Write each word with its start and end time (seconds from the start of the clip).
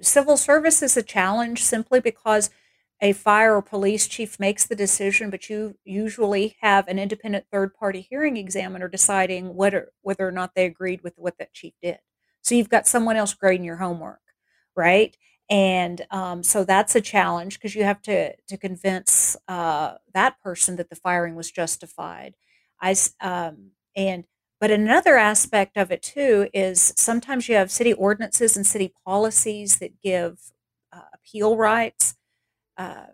civil 0.00 0.36
service 0.36 0.82
is 0.82 0.96
a 0.96 1.02
challenge 1.02 1.62
simply 1.62 2.00
because 2.00 2.50
a 3.00 3.12
fire 3.12 3.56
or 3.56 3.62
police 3.62 4.08
chief 4.08 4.40
makes 4.40 4.66
the 4.66 4.76
decision, 4.76 5.28
but 5.28 5.50
you 5.50 5.76
usually 5.84 6.56
have 6.60 6.88
an 6.88 6.98
independent 6.98 7.44
third 7.52 7.74
party 7.74 8.00
hearing 8.00 8.36
examiner 8.36 8.88
deciding 8.88 9.54
whether 9.54 9.90
whether 10.02 10.26
or 10.26 10.32
not 10.32 10.54
they 10.54 10.64
agreed 10.64 11.02
with 11.02 11.14
what 11.16 11.36
that 11.38 11.52
chief 11.52 11.74
did. 11.82 11.98
So 12.42 12.54
you've 12.54 12.70
got 12.70 12.86
someone 12.86 13.16
else 13.16 13.34
grading 13.34 13.64
your 13.64 13.76
homework, 13.76 14.20
right? 14.74 15.16
And 15.50 16.04
um, 16.10 16.42
so 16.42 16.64
that's 16.64 16.96
a 16.96 17.00
challenge 17.00 17.54
because 17.58 17.74
you 17.74 17.84
have 17.84 18.02
to 18.02 18.34
to 18.48 18.56
convince 18.56 19.36
uh, 19.46 19.94
that 20.14 20.40
person 20.42 20.76
that 20.76 20.88
the 20.88 20.96
firing 20.96 21.34
was 21.36 21.50
justified. 21.50 22.34
I 22.80 22.94
um, 23.20 23.72
and 23.94 24.24
but 24.60 24.70
another 24.70 25.16
aspect 25.16 25.76
of 25.76 25.90
it 25.90 26.02
too 26.02 26.48
is 26.52 26.94
sometimes 26.96 27.48
you 27.48 27.56
have 27.56 27.70
city 27.70 27.92
ordinances 27.92 28.56
and 28.56 28.66
city 28.66 28.92
policies 29.04 29.78
that 29.78 30.00
give 30.02 30.38
uh, 30.92 31.00
appeal 31.14 31.56
rights 31.56 32.16
uh, 32.78 33.06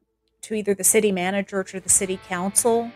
to 0.42 0.54
either 0.54 0.74
the 0.74 0.84
city 0.84 1.12
manager 1.12 1.60
or 1.60 1.64
to 1.64 1.80
the 1.80 1.88
city 1.88 2.18
council. 2.28 2.90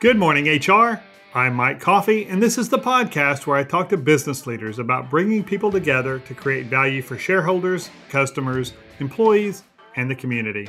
Good 0.00 0.18
morning, 0.18 0.46
HR. 0.46 1.00
I'm 1.34 1.54
Mike 1.54 1.80
Coffey, 1.80 2.24
and 2.26 2.42
this 2.42 2.58
is 2.58 2.68
the 2.68 2.78
podcast 2.78 3.46
where 3.46 3.56
I 3.56 3.64
talk 3.64 3.88
to 3.90 3.96
business 3.96 4.46
leaders 4.46 4.78
about 4.78 5.10
bringing 5.10 5.44
people 5.44 5.70
together 5.70 6.18
to 6.20 6.34
create 6.34 6.66
value 6.66 7.02
for 7.02 7.18
shareholders, 7.18 7.90
customers, 8.08 8.72
employees, 9.00 9.64
and 9.96 10.10
the 10.10 10.14
community. 10.14 10.68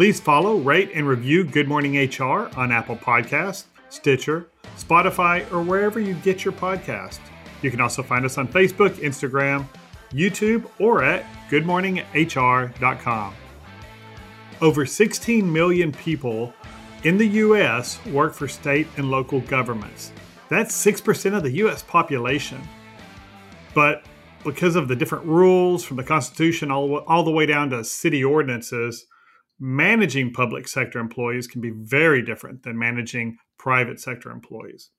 Please 0.00 0.18
follow, 0.18 0.56
rate, 0.56 0.92
and 0.94 1.06
review 1.06 1.44
Good 1.44 1.68
Morning 1.68 1.94
HR 1.94 2.48
on 2.56 2.72
Apple 2.72 2.96
Podcasts, 2.96 3.64
Stitcher, 3.90 4.46
Spotify, 4.78 5.44
or 5.52 5.60
wherever 5.60 6.00
you 6.00 6.14
get 6.14 6.42
your 6.42 6.54
podcast. 6.54 7.18
You 7.60 7.70
can 7.70 7.82
also 7.82 8.02
find 8.02 8.24
us 8.24 8.38
on 8.38 8.48
Facebook, 8.48 8.92
Instagram, 8.92 9.66
YouTube, 10.10 10.64
or 10.78 11.04
at 11.04 11.26
goodmorninghr.com. 11.50 13.34
Over 14.62 14.86
16 14.86 15.52
million 15.52 15.92
people 15.92 16.54
in 17.04 17.18
the 17.18 17.28
U.S. 17.28 18.02
work 18.06 18.32
for 18.32 18.48
state 18.48 18.86
and 18.96 19.10
local 19.10 19.40
governments. 19.40 20.12
That's 20.48 20.74
6% 20.82 21.36
of 21.36 21.42
the 21.42 21.52
U.S. 21.56 21.82
population. 21.82 22.62
But 23.74 24.06
because 24.44 24.76
of 24.76 24.88
the 24.88 24.96
different 24.96 25.26
rules 25.26 25.84
from 25.84 25.98
the 25.98 26.04
Constitution 26.04 26.70
all, 26.70 27.00
all 27.00 27.22
the 27.22 27.30
way 27.30 27.44
down 27.44 27.68
to 27.68 27.84
city 27.84 28.24
ordinances, 28.24 29.04
managing 29.60 30.32
public 30.32 30.66
sector 30.66 30.98
employees 30.98 31.46
can 31.46 31.60
be 31.60 31.70
very 31.70 32.22
different 32.22 32.62
than 32.62 32.78
managing 32.78 33.36
private 33.58 34.00
sector 34.00 34.30
employees. 34.30 34.90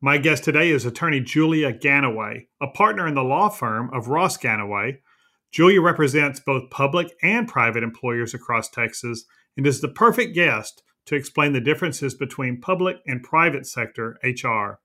My 0.00 0.16
guest 0.16 0.42
today 0.42 0.70
is 0.70 0.86
attorney 0.86 1.20
Julia 1.20 1.74
Gannaway, 1.74 2.46
a 2.62 2.68
partner 2.68 3.06
in 3.06 3.14
the 3.14 3.22
law 3.22 3.50
firm 3.50 3.90
of 3.92 4.08
Ross 4.08 4.38
Gannaway. 4.38 5.00
Julia 5.52 5.82
represents 5.82 6.40
both 6.40 6.70
public 6.70 7.12
and 7.22 7.46
private 7.46 7.82
employers 7.82 8.32
across 8.32 8.70
Texas 8.70 9.24
and 9.58 9.66
is 9.66 9.82
the 9.82 9.88
perfect 9.88 10.34
guest 10.34 10.82
to 11.04 11.14
explain 11.14 11.52
the 11.52 11.60
differences 11.60 12.14
between 12.14 12.62
public 12.62 12.96
and 13.06 13.22
private 13.22 13.66
sector 13.66 14.18
HR. 14.24 14.80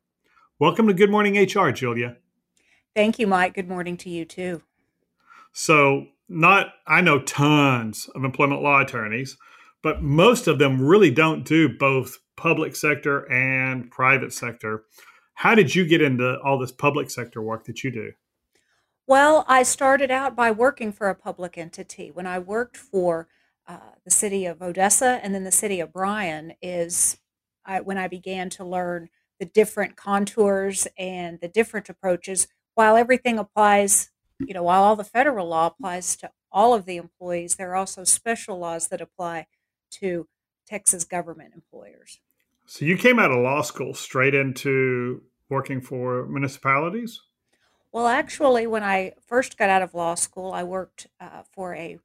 Welcome 0.60 0.88
to 0.88 0.94
Good 0.94 1.12
Morning 1.12 1.38
HR, 1.38 1.72
Julia. 1.72 2.18
Thank 2.94 3.18
you, 3.18 3.28
Mike. 3.28 3.54
Good 3.54 3.70
morning 3.70 3.96
to 3.98 4.10
you 4.10 4.26
too. 4.26 4.62
So, 5.54 6.08
not 6.28 6.74
I 6.88 7.02
know 7.02 7.20
tons 7.20 8.10
of 8.16 8.24
employment 8.24 8.62
law 8.62 8.82
attorneys, 8.82 9.38
but 9.84 10.02
most 10.02 10.48
of 10.48 10.60
them 10.60 10.82
really 10.82 11.12
don't 11.12 11.46
do 11.46 11.70
both 11.70 12.18
public 12.36 12.76
sector 12.76 13.32
and 13.32 13.90
private 13.92 14.34
sector. 14.34 14.84
How 15.36 15.56
did 15.56 15.76
you 15.76 15.86
get 15.86 16.02
into 16.02 16.38
all 16.44 16.58
this 16.58 16.72
public 16.72 17.10
sector 17.10 17.42
work 17.42 17.66
that 17.66 17.84
you 17.84 17.92
do? 17.92 18.12
Well, 19.08 19.46
I 19.48 19.64
started 19.64 20.10
out 20.10 20.36
by 20.36 20.50
working 20.52 20.92
for 20.92 21.10
a 21.10 21.16
public 21.16 21.58
entity. 21.58 22.10
When 22.10 22.26
I 22.26 22.40
worked 22.40 22.76
for 22.76 23.28
uh, 23.68 23.78
the 24.04 24.12
city 24.12 24.46
of 24.46 24.62
Odessa 24.62 25.20
and 25.22 25.36
then 25.36 25.44
the 25.44 25.52
city 25.52 25.80
of 25.80 25.94
Bryan, 25.94 26.54
is 26.62 27.18
I, 27.66 27.82
when 27.82 27.98
I 27.98 28.08
began 28.08 28.50
to 28.52 28.66
learn 28.66 29.10
the 29.40 29.46
different 29.46 29.96
contours 29.96 30.88
and 30.98 31.40
the 31.40 31.48
different 31.48 31.90
approaches. 31.90 32.48
While 32.74 32.96
everything 32.96 33.38
applies, 33.38 34.10
you 34.40 34.54
know, 34.54 34.64
while 34.64 34.84
all 34.84 34.96
the 34.96 35.04
federal 35.04 35.48
law 35.48 35.68
applies 35.68 36.16
to 36.18 36.32
all 36.52 36.74
of 36.74 36.86
the 36.86 36.98
employees, 36.98 37.56
there 37.56 37.72
are 37.72 37.76
also 37.76 38.04
special 38.04 38.58
laws 38.58 38.88
that 38.88 39.02
apply 39.02 39.48
to 39.92 40.28
Texas 40.68 41.04
government 41.04 41.54
employers. 41.54 42.20
So 42.66 42.86
you 42.86 42.98
came 42.98 43.20
out 43.20 43.32
of 43.32 43.44
law 43.44 43.62
school 43.62 43.94
straight 43.94 44.34
into 44.34 45.22
working 45.50 45.82
for 45.82 46.26
municipalities? 46.28 47.22
Well, 47.92 48.08
actually, 48.08 48.68
when 48.68 48.84
I 48.84 49.14
first 49.26 49.58
got 49.58 49.70
out 49.70 49.82
of 49.82 49.94
law 49.94 50.16
school, 50.16 50.52
I 50.52 50.64
worked 50.64 51.08
uh, 51.20 51.44
for 51.52 51.76
a 51.76 52.00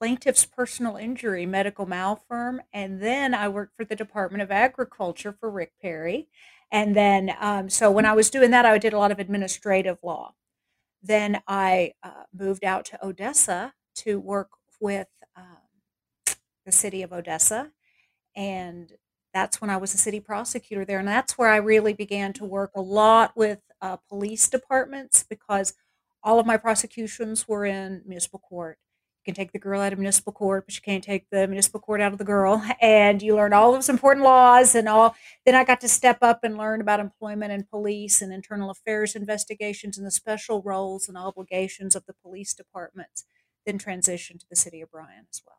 plaintiff's 0.00 0.44
personal 0.44 0.96
injury 0.96 1.46
medical 1.46 1.86
mal 1.86 2.16
firm, 2.28 2.60
and 2.72 3.00
then 3.00 3.34
I 3.34 3.48
worked 3.48 3.76
for 3.76 3.84
the 3.84 3.96
Department 3.96 4.42
of 4.42 4.50
Agriculture 4.50 5.36
for 5.38 5.50
Rick 5.50 5.72
Perry. 5.80 6.28
And 6.72 6.96
then, 6.96 7.34
um, 7.38 7.70
so 7.70 7.90
when 7.90 8.04
I 8.04 8.14
was 8.14 8.30
doing 8.30 8.50
that, 8.50 8.66
I 8.66 8.76
did 8.78 8.92
a 8.92 8.98
lot 8.98 9.12
of 9.12 9.20
administrative 9.20 9.98
law. 10.02 10.34
Then 11.06 11.40
I 11.46 11.92
uh, 12.02 12.24
moved 12.36 12.64
out 12.64 12.84
to 12.86 13.06
Odessa 13.06 13.74
to 13.96 14.18
work 14.18 14.50
with 14.80 15.06
um, 15.36 16.34
the 16.64 16.72
city 16.72 17.02
of 17.02 17.12
Odessa, 17.12 17.70
and 18.34 18.92
that's 19.32 19.60
when 19.60 19.70
I 19.70 19.76
was 19.76 19.94
a 19.94 19.98
city 19.98 20.18
prosecutor 20.18 20.84
there. 20.84 20.98
And 20.98 21.06
that's 21.06 21.38
where 21.38 21.48
I 21.48 21.58
really 21.58 21.92
began 21.92 22.32
to 22.34 22.44
work 22.44 22.72
a 22.74 22.80
lot 22.80 23.36
with 23.36 23.60
uh, 23.80 23.98
police 24.08 24.48
departments 24.48 25.22
because 25.22 25.74
all 26.24 26.40
of 26.40 26.46
my 26.46 26.56
prosecutions 26.56 27.46
were 27.46 27.64
in 27.64 28.02
municipal 28.04 28.40
court. 28.40 28.78
Can 29.26 29.34
take 29.34 29.50
the 29.50 29.58
girl 29.58 29.80
out 29.80 29.92
of 29.92 29.98
municipal 29.98 30.32
court, 30.32 30.66
but 30.66 30.76
you 30.76 30.82
can't 30.82 31.02
take 31.02 31.28
the 31.30 31.48
municipal 31.48 31.80
court 31.80 32.00
out 32.00 32.12
of 32.12 32.18
the 32.18 32.24
girl. 32.24 32.64
And 32.80 33.20
you 33.20 33.34
learn 33.34 33.52
all 33.52 33.72
those 33.72 33.88
important 33.88 34.24
laws 34.24 34.76
and 34.76 34.88
all. 34.88 35.16
Then 35.44 35.56
I 35.56 35.64
got 35.64 35.80
to 35.80 35.88
step 35.88 36.18
up 36.22 36.44
and 36.44 36.56
learn 36.56 36.80
about 36.80 37.00
employment 37.00 37.50
and 37.50 37.68
police 37.68 38.22
and 38.22 38.32
internal 38.32 38.70
affairs 38.70 39.16
investigations 39.16 39.98
and 39.98 40.06
the 40.06 40.12
special 40.12 40.62
roles 40.62 41.08
and 41.08 41.18
obligations 41.18 41.96
of 41.96 42.06
the 42.06 42.14
police 42.22 42.54
departments. 42.54 43.24
Then 43.66 43.78
transition 43.78 44.38
to 44.38 44.46
the 44.48 44.54
city 44.54 44.80
of 44.80 44.92
Bryan 44.92 45.26
as 45.28 45.42
well. 45.44 45.56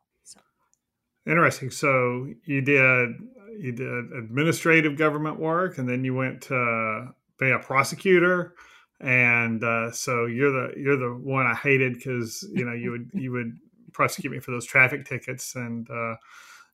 Interesting. 1.26 1.70
So 1.70 2.32
you 2.46 2.62
did 2.62 3.16
you 3.58 3.72
did 3.72 4.12
administrative 4.12 4.96
government 4.96 5.38
work, 5.38 5.76
and 5.76 5.86
then 5.86 6.02
you 6.02 6.14
went 6.14 6.40
to 6.42 7.08
be 7.38 7.50
a 7.50 7.58
prosecutor, 7.58 8.54
and 9.00 9.62
uh, 9.62 9.90
so 9.92 10.26
you're 10.26 10.50
the 10.52 10.78
you're 10.78 10.96
the 10.96 11.14
one 11.14 11.46
I 11.46 11.54
hated 11.54 11.94
because 11.94 12.46
you 12.52 12.64
know 12.64 12.72
you 12.72 12.90
would 12.90 13.10
you 13.14 13.32
would 13.32 13.56
prosecute 13.92 14.32
me 14.32 14.40
for 14.40 14.50
those 14.50 14.66
traffic 14.66 15.06
tickets, 15.06 15.54
and 15.54 15.88
uh, 15.90 16.16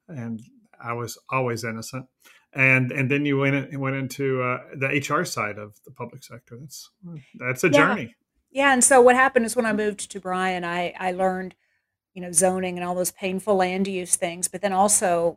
and 0.09 0.43
I 0.81 0.93
was 0.93 1.19
always 1.31 1.65
innocent. 1.65 2.07
And 2.53 2.93
and 2.93 3.11
then 3.11 3.27
you 3.27 3.39
went 3.39 3.55
in, 3.55 3.81
went 3.81 3.97
into 3.97 4.43
uh, 4.43 4.59
the 4.77 4.87
HR 4.87 5.25
side 5.25 5.59
of 5.59 5.75
the 5.85 5.91
public 5.91 6.23
sector. 6.23 6.57
That's 6.61 6.91
that's 7.35 7.65
a 7.65 7.69
yeah. 7.69 7.73
journey. 7.73 8.15
Yeah, 8.51 8.73
and 8.73 8.85
so 8.85 9.01
what 9.01 9.17
happened 9.17 9.47
is 9.47 9.57
when 9.57 9.67
I 9.67 9.73
moved 9.73 10.11
to 10.13 10.21
Bryan, 10.21 10.65
I 10.65 10.95
I 10.99 11.13
learned 11.13 11.57
you 12.15 12.23
know, 12.23 12.33
zoning 12.33 12.79
and 12.79 12.85
all 12.87 12.95
those 12.95 13.11
painful 13.11 13.57
land 13.57 13.89
use 13.89 14.17
things, 14.17 14.49
but 14.49 14.63
then 14.63 14.73
also 14.73 15.37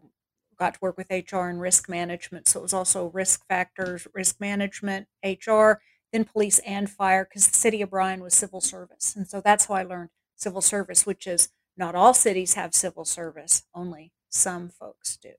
got 0.57 0.75
to 0.75 0.79
work 0.81 0.97
with 0.97 1.09
HR 1.09 1.47
and 1.47 1.59
risk 1.59 1.89
management. 1.89 2.47
So 2.47 2.59
it 2.59 2.63
was 2.63 2.73
also 2.73 3.07
risk 3.07 3.45
factors, 3.47 4.07
risk 4.13 4.39
management, 4.39 5.07
HR, 5.23 5.79
then 6.12 6.25
police 6.25 6.59
and 6.59 6.90
fire, 6.90 7.25
because 7.25 7.47
the 7.47 7.56
city 7.56 7.81
of 7.81 7.90
Bryan 7.90 8.22
was 8.22 8.34
civil 8.34 8.62
service. 8.62 9.16
And 9.16 9.28
so 9.28 9.41
that's 9.41 9.66
how 9.66 9.75
I 9.75 9.84
learned 9.84 10.09
civil 10.35 10.62
service, 10.62 11.06
which 11.06 11.28
is 11.28 11.50
not 11.75 11.95
all 11.95 12.13
cities 12.13 12.53
have 12.56 12.73
civil 12.73 13.06
service, 13.06 13.63
only 13.75 14.12
some 14.29 14.69
folks 14.69 15.17
do. 15.17 15.31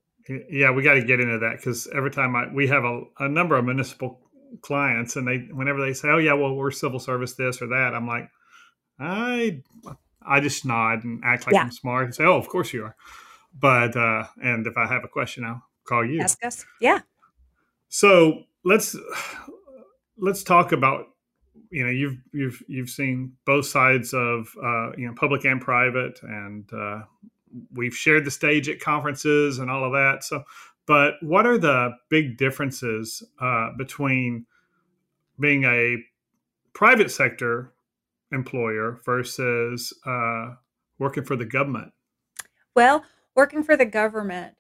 Yeah, 0.51 0.73
we 0.73 0.83
got 0.83 0.95
to 0.95 1.05
get 1.05 1.21
into 1.21 1.39
that 1.39 1.57
because 1.57 1.89
every 1.95 2.11
time 2.11 2.37
I, 2.37 2.53
we 2.53 2.67
have 2.67 2.85
a, 2.85 3.03
a 3.19 3.29
number 3.29 3.57
of 3.57 3.65
municipal 3.65 4.21
clients 4.61 5.17
and 5.17 5.27
they, 5.27 5.39
whenever 5.53 5.81
they 5.81 5.95
say, 5.95 6.09
oh 6.09 6.19
yeah, 6.19 6.35
well, 6.35 6.55
we're 6.55 6.71
civil 6.71 6.99
service 6.99 7.35
this 7.35 7.63
or 7.63 7.69
that, 7.69 7.95
I'm 7.95 8.07
like, 8.07 8.29
I 9.01 9.63
I 10.29 10.41
just 10.41 10.65
nod 10.65 11.05
and 11.05 11.23
act 11.25 11.47
like 11.47 11.55
yeah. 11.55 11.63
I'm 11.63 11.71
smart 11.71 12.05
and 12.05 12.15
say, 12.15 12.25
"Oh, 12.25 12.37
of 12.37 12.49
course 12.49 12.73
you 12.73 12.85
are." 12.85 12.97
But 13.59 13.97
uh, 13.97 14.25
and 14.43 14.67
if 14.67 14.77
I 14.77 14.87
have 14.87 15.05
a 15.05 15.09
question, 15.09 15.45
I'll 15.45 15.63
call 15.85 16.05
you. 16.05 16.21
Ask 16.21 16.45
us. 16.45 16.65
Yeah. 16.81 17.01
So 17.89 18.45
let's 18.65 18.97
let's 20.19 20.43
talk 20.43 20.73
about 20.73 21.07
you 21.71 21.85
know 21.85 21.91
you've 21.91 22.19
you've 22.33 22.63
you've 22.67 22.91
seen 22.91 23.33
both 23.45 23.67
sides 23.67 24.13
of 24.13 24.49
uh, 24.63 24.93
you 24.97 25.07
know 25.07 25.15
public 25.15 25.45
and 25.45 25.61
private, 25.61 26.19
and 26.23 26.71
uh, 26.73 27.03
we've 27.75 27.95
shared 27.95 28.25
the 28.25 28.31
stage 28.31 28.69
at 28.69 28.81
conferences 28.81 29.59
and 29.59 29.71
all 29.71 29.85
of 29.85 29.93
that. 29.93 30.25
So, 30.25 30.45
but 30.87 31.15
what 31.21 31.47
are 31.47 31.59
the 31.59 31.97
big 32.09 32.37
differences 32.37 33.23
uh, 33.41 33.71
between 33.77 34.47
being 35.39 35.65
a 35.65 35.97
private 36.75 37.11
sector 37.11 37.73
employer 38.33 39.01
versus 39.05 39.93
uh, 40.07 40.55
working 40.99 41.25
for 41.25 41.37
the 41.37 41.45
government? 41.45 41.93
Well, 42.75 43.05
working 43.35 43.63
for 43.63 43.77
the 43.77 43.87
government, 43.87 44.55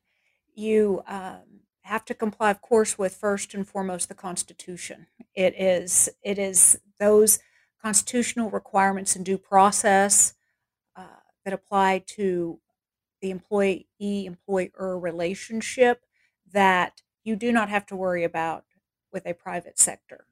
you 0.54 1.02
um, 1.06 1.40
have 1.88 2.04
to 2.04 2.14
comply, 2.14 2.50
of 2.50 2.60
course, 2.60 2.98
with 2.98 3.14
first 3.16 3.54
and 3.54 3.66
foremost 3.66 4.08
the 4.08 4.14
Constitution. 4.14 5.06
It 5.34 5.54
is 5.58 6.08
it 6.22 6.38
is 6.38 6.78
those 7.00 7.38
constitutional 7.82 8.50
requirements 8.50 9.16
and 9.16 9.24
due 9.24 9.38
process 9.38 10.34
uh, 10.96 11.20
that 11.44 11.54
apply 11.54 12.04
to 12.16 12.60
the 13.22 13.30
employee 13.30 13.86
employer 13.98 14.98
relationship 14.98 16.04
that 16.52 17.02
you 17.24 17.36
do 17.36 17.52
not 17.52 17.68
have 17.70 17.86
to 17.86 17.96
worry 17.96 18.22
about 18.24 18.64
with 19.12 19.26
a 19.26 19.32
private 19.32 19.78
sector. 19.78 20.26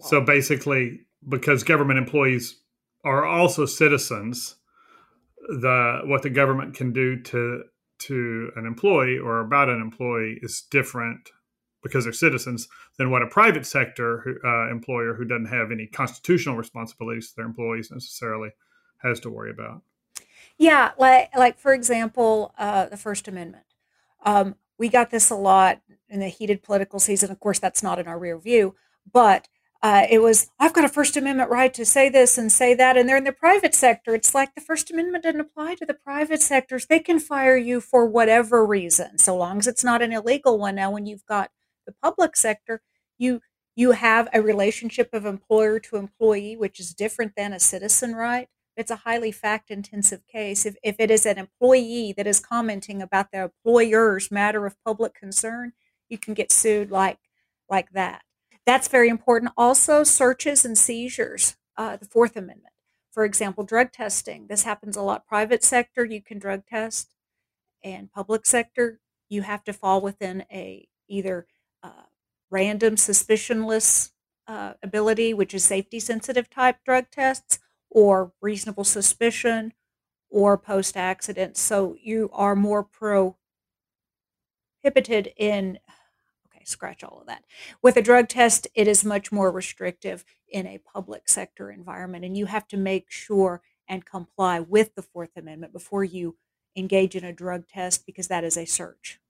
So 0.00 0.22
basically, 0.22 1.00
because 1.28 1.62
government 1.62 1.98
employees 1.98 2.58
are 3.04 3.24
also 3.26 3.66
citizens, 3.66 4.56
the 5.36 6.00
what 6.04 6.22
the 6.22 6.30
government 6.30 6.74
can 6.74 6.92
do 6.92 7.20
to 7.20 7.64
to 8.00 8.50
an 8.56 8.66
employee 8.66 9.18
or 9.18 9.40
about 9.40 9.68
an 9.68 9.80
employee 9.80 10.38
is 10.42 10.62
different 10.70 11.30
because 11.82 12.04
they're 12.04 12.12
citizens 12.12 12.68
than 12.98 13.10
what 13.10 13.22
a 13.22 13.26
private 13.26 13.66
sector 13.66 14.38
uh, 14.44 14.70
employer 14.70 15.14
who 15.14 15.24
doesn't 15.24 15.46
have 15.46 15.70
any 15.70 15.86
constitutional 15.86 16.56
responsibilities 16.56 17.28
to 17.30 17.36
their 17.36 17.46
employees 17.46 17.90
necessarily 17.90 18.50
has 18.98 19.20
to 19.20 19.30
worry 19.30 19.50
about. 19.50 19.82
Yeah, 20.58 20.92
like 20.98 21.34
like 21.36 21.58
for 21.58 21.72
example, 21.72 22.54
uh, 22.58 22.86
the 22.86 22.96
First 22.96 23.28
Amendment. 23.28 23.64
Um, 24.24 24.56
we 24.76 24.88
got 24.88 25.10
this 25.10 25.30
a 25.30 25.34
lot 25.34 25.80
in 26.08 26.20
the 26.20 26.28
heated 26.28 26.62
political 26.62 26.98
season. 26.98 27.30
Of 27.30 27.40
course, 27.40 27.58
that's 27.58 27.82
not 27.82 27.98
in 27.98 28.06
our 28.06 28.18
rear 28.18 28.38
view, 28.38 28.74
but 29.10 29.48
uh, 29.82 30.06
it 30.10 30.18
was 30.20 30.50
I've 30.58 30.74
got 30.74 30.84
a 30.84 30.88
First 30.88 31.16
Amendment 31.16 31.50
right 31.50 31.72
to 31.74 31.86
say 31.86 32.08
this 32.10 32.36
and 32.36 32.52
say 32.52 32.74
that, 32.74 32.96
and 32.96 33.08
they're 33.08 33.16
in 33.16 33.24
the 33.24 33.32
private 33.32 33.74
sector. 33.74 34.14
It's 34.14 34.34
like 34.34 34.54
the 34.54 34.60
First 34.60 34.90
Amendment 34.90 35.24
doesn't 35.24 35.40
apply 35.40 35.76
to 35.76 35.86
the 35.86 35.94
private 35.94 36.42
sectors. 36.42 36.86
They 36.86 36.98
can 36.98 37.18
fire 37.18 37.56
you 37.56 37.80
for 37.80 38.04
whatever 38.06 38.64
reason, 38.64 39.18
so 39.18 39.36
long 39.36 39.58
as 39.58 39.66
it's 39.66 39.84
not 39.84 40.02
an 40.02 40.12
illegal 40.12 40.58
one. 40.58 40.74
Now, 40.74 40.90
when 40.90 41.06
you've 41.06 41.24
got 41.24 41.50
the 41.86 41.94
public 42.02 42.36
sector, 42.36 42.82
you 43.18 43.40
you 43.74 43.92
have 43.92 44.28
a 44.34 44.42
relationship 44.42 45.14
of 45.14 45.24
employer 45.24 45.78
to 45.80 45.96
employee, 45.96 46.56
which 46.56 46.78
is 46.78 46.92
different 46.92 47.32
than 47.36 47.54
a 47.54 47.60
citizen 47.60 48.14
right. 48.14 48.48
It's 48.76 48.90
a 48.90 48.96
highly 48.96 49.32
fact 49.32 49.70
intensive 49.70 50.26
case. 50.26 50.66
If, 50.66 50.76
if 50.82 50.96
it 50.98 51.10
is 51.10 51.24
an 51.26 51.38
employee 51.38 52.14
that 52.16 52.26
is 52.26 52.40
commenting 52.40 53.00
about 53.02 53.30
the 53.32 53.44
employer's 53.44 54.30
matter 54.30 54.66
of 54.66 54.76
public 54.84 55.14
concern, 55.14 55.72
you 56.08 56.18
can 56.18 56.34
get 56.34 56.52
sued 56.52 56.90
like 56.90 57.18
like 57.70 57.92
that. 57.92 58.22
That's 58.70 58.86
very 58.86 59.08
important. 59.08 59.50
Also, 59.56 60.04
searches 60.04 60.64
and 60.64 60.78
seizures, 60.78 61.56
uh, 61.76 61.96
the 61.96 62.04
Fourth 62.04 62.36
Amendment. 62.36 62.72
For 63.10 63.24
example, 63.24 63.64
drug 63.64 63.90
testing. 63.90 64.46
This 64.46 64.62
happens 64.62 64.96
a 64.96 65.02
lot. 65.02 65.26
Private 65.26 65.64
sector, 65.64 66.04
you 66.04 66.22
can 66.22 66.38
drug 66.38 66.64
test, 66.66 67.16
and 67.82 68.12
public 68.12 68.46
sector, 68.46 69.00
you 69.28 69.42
have 69.42 69.64
to 69.64 69.72
fall 69.72 70.00
within 70.00 70.44
a 70.52 70.86
either 71.08 71.48
uh, 71.82 72.04
random 72.48 72.94
suspicionless 72.94 74.12
uh, 74.46 74.74
ability, 74.84 75.34
which 75.34 75.52
is 75.52 75.64
safety 75.64 75.98
sensitive 75.98 76.48
type 76.48 76.76
drug 76.84 77.06
tests, 77.10 77.58
or 77.90 78.30
reasonable 78.40 78.84
suspicion, 78.84 79.72
or 80.28 80.56
post 80.56 80.96
accident. 80.96 81.56
So 81.56 81.96
you 82.00 82.30
are 82.32 82.54
more 82.54 82.84
prohibited 82.84 83.34
in 85.36 85.80
scratch 86.70 87.04
all 87.04 87.18
of 87.20 87.26
that. 87.26 87.44
With 87.82 87.96
a 87.96 88.02
drug 88.02 88.28
test, 88.28 88.66
it 88.74 88.88
is 88.88 89.04
much 89.04 89.30
more 89.30 89.50
restrictive 89.50 90.24
in 90.48 90.66
a 90.66 90.78
public 90.78 91.28
sector 91.28 91.70
environment, 91.70 92.24
and 92.24 92.36
you 92.36 92.46
have 92.46 92.66
to 92.68 92.76
make 92.76 93.10
sure 93.10 93.62
and 93.88 94.06
comply 94.06 94.60
with 94.60 94.94
the 94.94 95.02
Fourth 95.02 95.36
Amendment 95.36 95.72
before 95.72 96.04
you 96.04 96.36
engage 96.76 97.16
in 97.16 97.24
a 97.24 97.32
drug 97.32 97.66
test 97.68 98.06
because 98.06 98.28
that 98.28 98.44
is 98.44 98.56
a 98.56 98.64
search. 98.64 99.20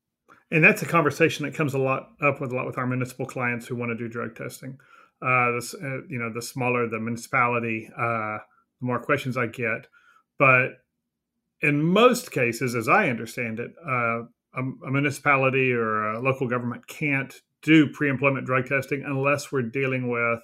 And 0.51 0.63
that's 0.63 0.83
a 0.83 0.87
conversation 0.87 1.45
that 1.47 1.55
comes 1.55 1.75
a 1.75 1.79
lot 1.79 2.11
up 2.21 2.41
with 2.41 2.53
a 2.53 2.55
lot 2.55 2.67
with 2.67 2.77
our 2.77 2.87
municipal 2.87 3.25
clients 3.25 3.67
who 3.67 3.77
want 3.77 3.91
to 3.91 3.97
do 3.97 4.09
drug 4.09 4.37
testing. 4.37 4.79
Uh, 5.23 5.53
this, 5.53 5.75
uh, 5.75 6.03
you 6.09 6.19
know, 6.19 6.33
the 6.33 6.43
smaller 6.43 6.89
the 6.89 6.99
municipality, 6.99 7.89
uh, 7.97 8.39
the 8.81 8.87
more 8.87 8.99
questions 8.99 9.37
I 9.37 9.47
get. 9.47 9.87
But 10.39 10.79
in 11.61 11.83
most 11.83 12.33
cases, 12.33 12.75
as 12.75 12.89
I 12.89 13.09
understand 13.11 13.61
it, 13.61 13.73
uh, 13.87 14.23
a, 14.55 14.61
a 14.61 14.91
municipality 14.91 15.73
or 15.73 16.12
a 16.12 16.20
local 16.20 16.49
government 16.49 16.87
can't 16.87 17.35
do 17.62 17.88
pre-employment 17.88 18.47
drug 18.47 18.67
testing 18.67 19.02
unless 19.05 19.52
we're 19.52 19.62
dealing 19.62 20.08
with 20.08 20.41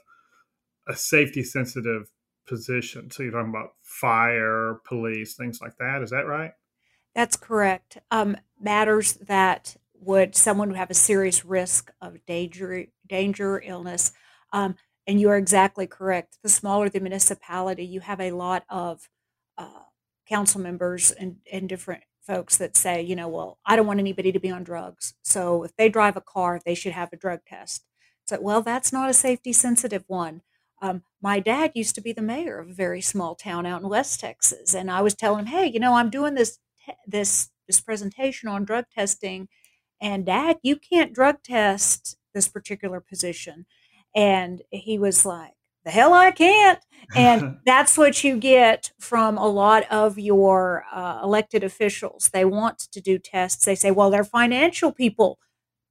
a 0.89 0.95
safety 0.95 1.43
sensitive 1.43 2.11
position. 2.47 3.11
So 3.11 3.23
you're 3.23 3.33
talking 3.33 3.51
about 3.51 3.75
fire, 3.83 4.81
police, 4.87 5.35
things 5.35 5.61
like 5.61 5.77
that. 5.79 6.03
Is 6.03 6.11
that 6.11 6.27
right? 6.27 6.53
That's 7.15 7.37
correct. 7.37 7.99
Um, 8.11 8.37
matters 8.61 9.15
that 9.15 9.77
would 10.01 10.37
someone 10.37 10.73
have 10.75 10.91
a 10.91 10.95
serious 10.95 11.45
risk 11.45 11.91
of 12.01 12.25
danger, 12.27 12.87
danger, 13.09 13.61
illness. 13.65 14.13
Um, 14.53 14.77
and 15.07 15.21
you 15.21 15.31
are 15.31 15.37
exactly 15.37 15.87
correct. 15.87 16.39
The 16.43 16.49
smaller 16.49 16.89
the 16.89 17.01
municipality, 17.01 17.85
you 17.85 18.01
have 18.01 18.21
a 18.21 18.33
lot 18.33 18.65
of 18.69 19.09
uh, 19.57 19.85
council 20.29 20.61
members 20.61 21.11
and, 21.11 21.37
and 21.51 21.69
different 21.69 22.03
folks 22.27 22.57
that 22.59 22.77
say, 22.77 23.03
you 23.03 23.17
know, 23.17 23.29
well, 23.29 23.59
I 23.65 23.77
don't 23.77 23.87
want 23.87 24.01
anybody 24.01 24.33
to 24.33 24.41
be 24.41 24.51
on 24.51 24.65
drugs. 24.65 25.15
So 25.23 25.63
if 25.63 25.77
they 25.77 25.89
drive 25.89 26.17
a 26.17 26.21
car, 26.21 26.61
they 26.65 26.75
should 26.75 26.93
have 26.93 27.13
a 27.13 27.17
drug 27.17 27.41
test. 27.47 27.85
So, 28.27 28.39
well, 28.41 28.63
that's 28.63 28.93
not 28.93 29.11
a 29.11 29.15
safety 29.15 29.53
sensitive 29.53 30.05
one. 30.09 30.43
Um, 30.83 31.03
my 31.23 31.41
dad 31.41 31.73
used 31.75 31.95
to 31.95 32.01
be 32.01 32.13
the 32.13 32.23
mayor 32.23 32.59
of 32.59 32.69
a 32.71 32.75
very 32.75 33.01
small 33.01 33.35
town 33.35 33.67
out 33.67 33.83
in 33.83 33.89
West 33.89 34.21
Texas, 34.21 34.75
and 34.75 34.91
I 34.91 35.01
was 35.01 35.15
telling 35.15 35.41
him, 35.41 35.47
hey, 35.47 35.67
you 35.67 35.81
know, 35.81 35.95
I'm 35.95 36.11
doing 36.11 36.35
this 36.35 36.59
this 37.07 37.51
this 37.67 37.81
presentation 37.81 38.49
on 38.49 38.65
drug 38.65 38.85
testing, 38.95 39.49
and 40.01 40.27
Dad, 40.27 40.59
you 40.63 40.77
can't 40.77 41.15
drug 41.15 41.43
test 41.43 42.17
this 42.35 42.49
particular 42.49 43.01
position. 43.01 43.67
And 44.15 44.63
he 44.71 44.99
was 44.99 45.27
like, 45.27 45.56
the 45.87 45.93
hell 45.93 46.13
I 46.13 46.33
can't. 46.33 46.81
And 47.15 47.59
that's 47.65 47.97
what 47.97 48.23
you 48.23 48.37
get 48.37 48.91
from 48.99 49.39
a 49.39 49.47
lot 49.47 49.85
of 49.91 50.19
your 50.19 50.85
uh, 50.93 51.21
elected 51.23 51.65
officials. 51.65 52.29
They 52.33 52.45
want 52.45 52.81
to 52.91 53.01
do 53.01 53.19
tests. 53.19 53.65
They 53.65 53.77
say, 53.77 53.93
well, 53.93 54.11
they're 54.11 54.25
financial 54.25 54.93
people. 54.93 55.39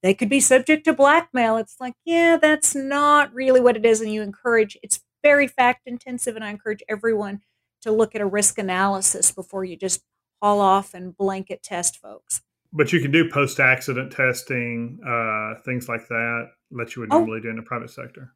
They 0.03 0.13
could 0.13 0.29
be 0.29 0.41
subject 0.41 0.83
to 0.85 0.93
blackmail. 0.93 1.57
It's 1.57 1.77
like, 1.79 1.95
yeah, 2.03 2.37
that's 2.39 2.75
not 2.75 3.33
really 3.33 3.61
what 3.61 3.77
it 3.77 3.85
is. 3.85 4.01
And 4.01 4.13
you 4.13 4.21
encourage, 4.21 4.77
it's 4.83 4.99
very 5.23 5.47
fact 5.47 5.87
intensive. 5.87 6.35
And 6.35 6.43
I 6.43 6.49
encourage 6.49 6.83
everyone 6.89 7.41
to 7.81 7.91
look 7.91 8.13
at 8.13 8.21
a 8.21 8.25
risk 8.25 8.57
analysis 8.57 9.31
before 9.31 9.63
you 9.63 9.77
just 9.77 10.03
haul 10.41 10.59
off 10.59 10.93
and 10.93 11.15
blanket 11.15 11.63
test 11.63 11.97
folks. 11.97 12.41
But 12.73 12.91
you 12.91 12.99
can 12.99 13.11
do 13.11 13.29
post 13.29 13.61
accident 13.61 14.11
testing, 14.11 14.99
uh, 15.07 15.61
things 15.63 15.87
like 15.87 16.09
that, 16.09 16.49
that 16.71 16.95
you 16.95 17.03
would 17.03 17.13
oh. 17.13 17.19
normally 17.19 17.39
oh. 17.39 17.43
do 17.43 17.49
in 17.49 17.55
the 17.55 17.61
private 17.61 17.89
sector 17.89 18.33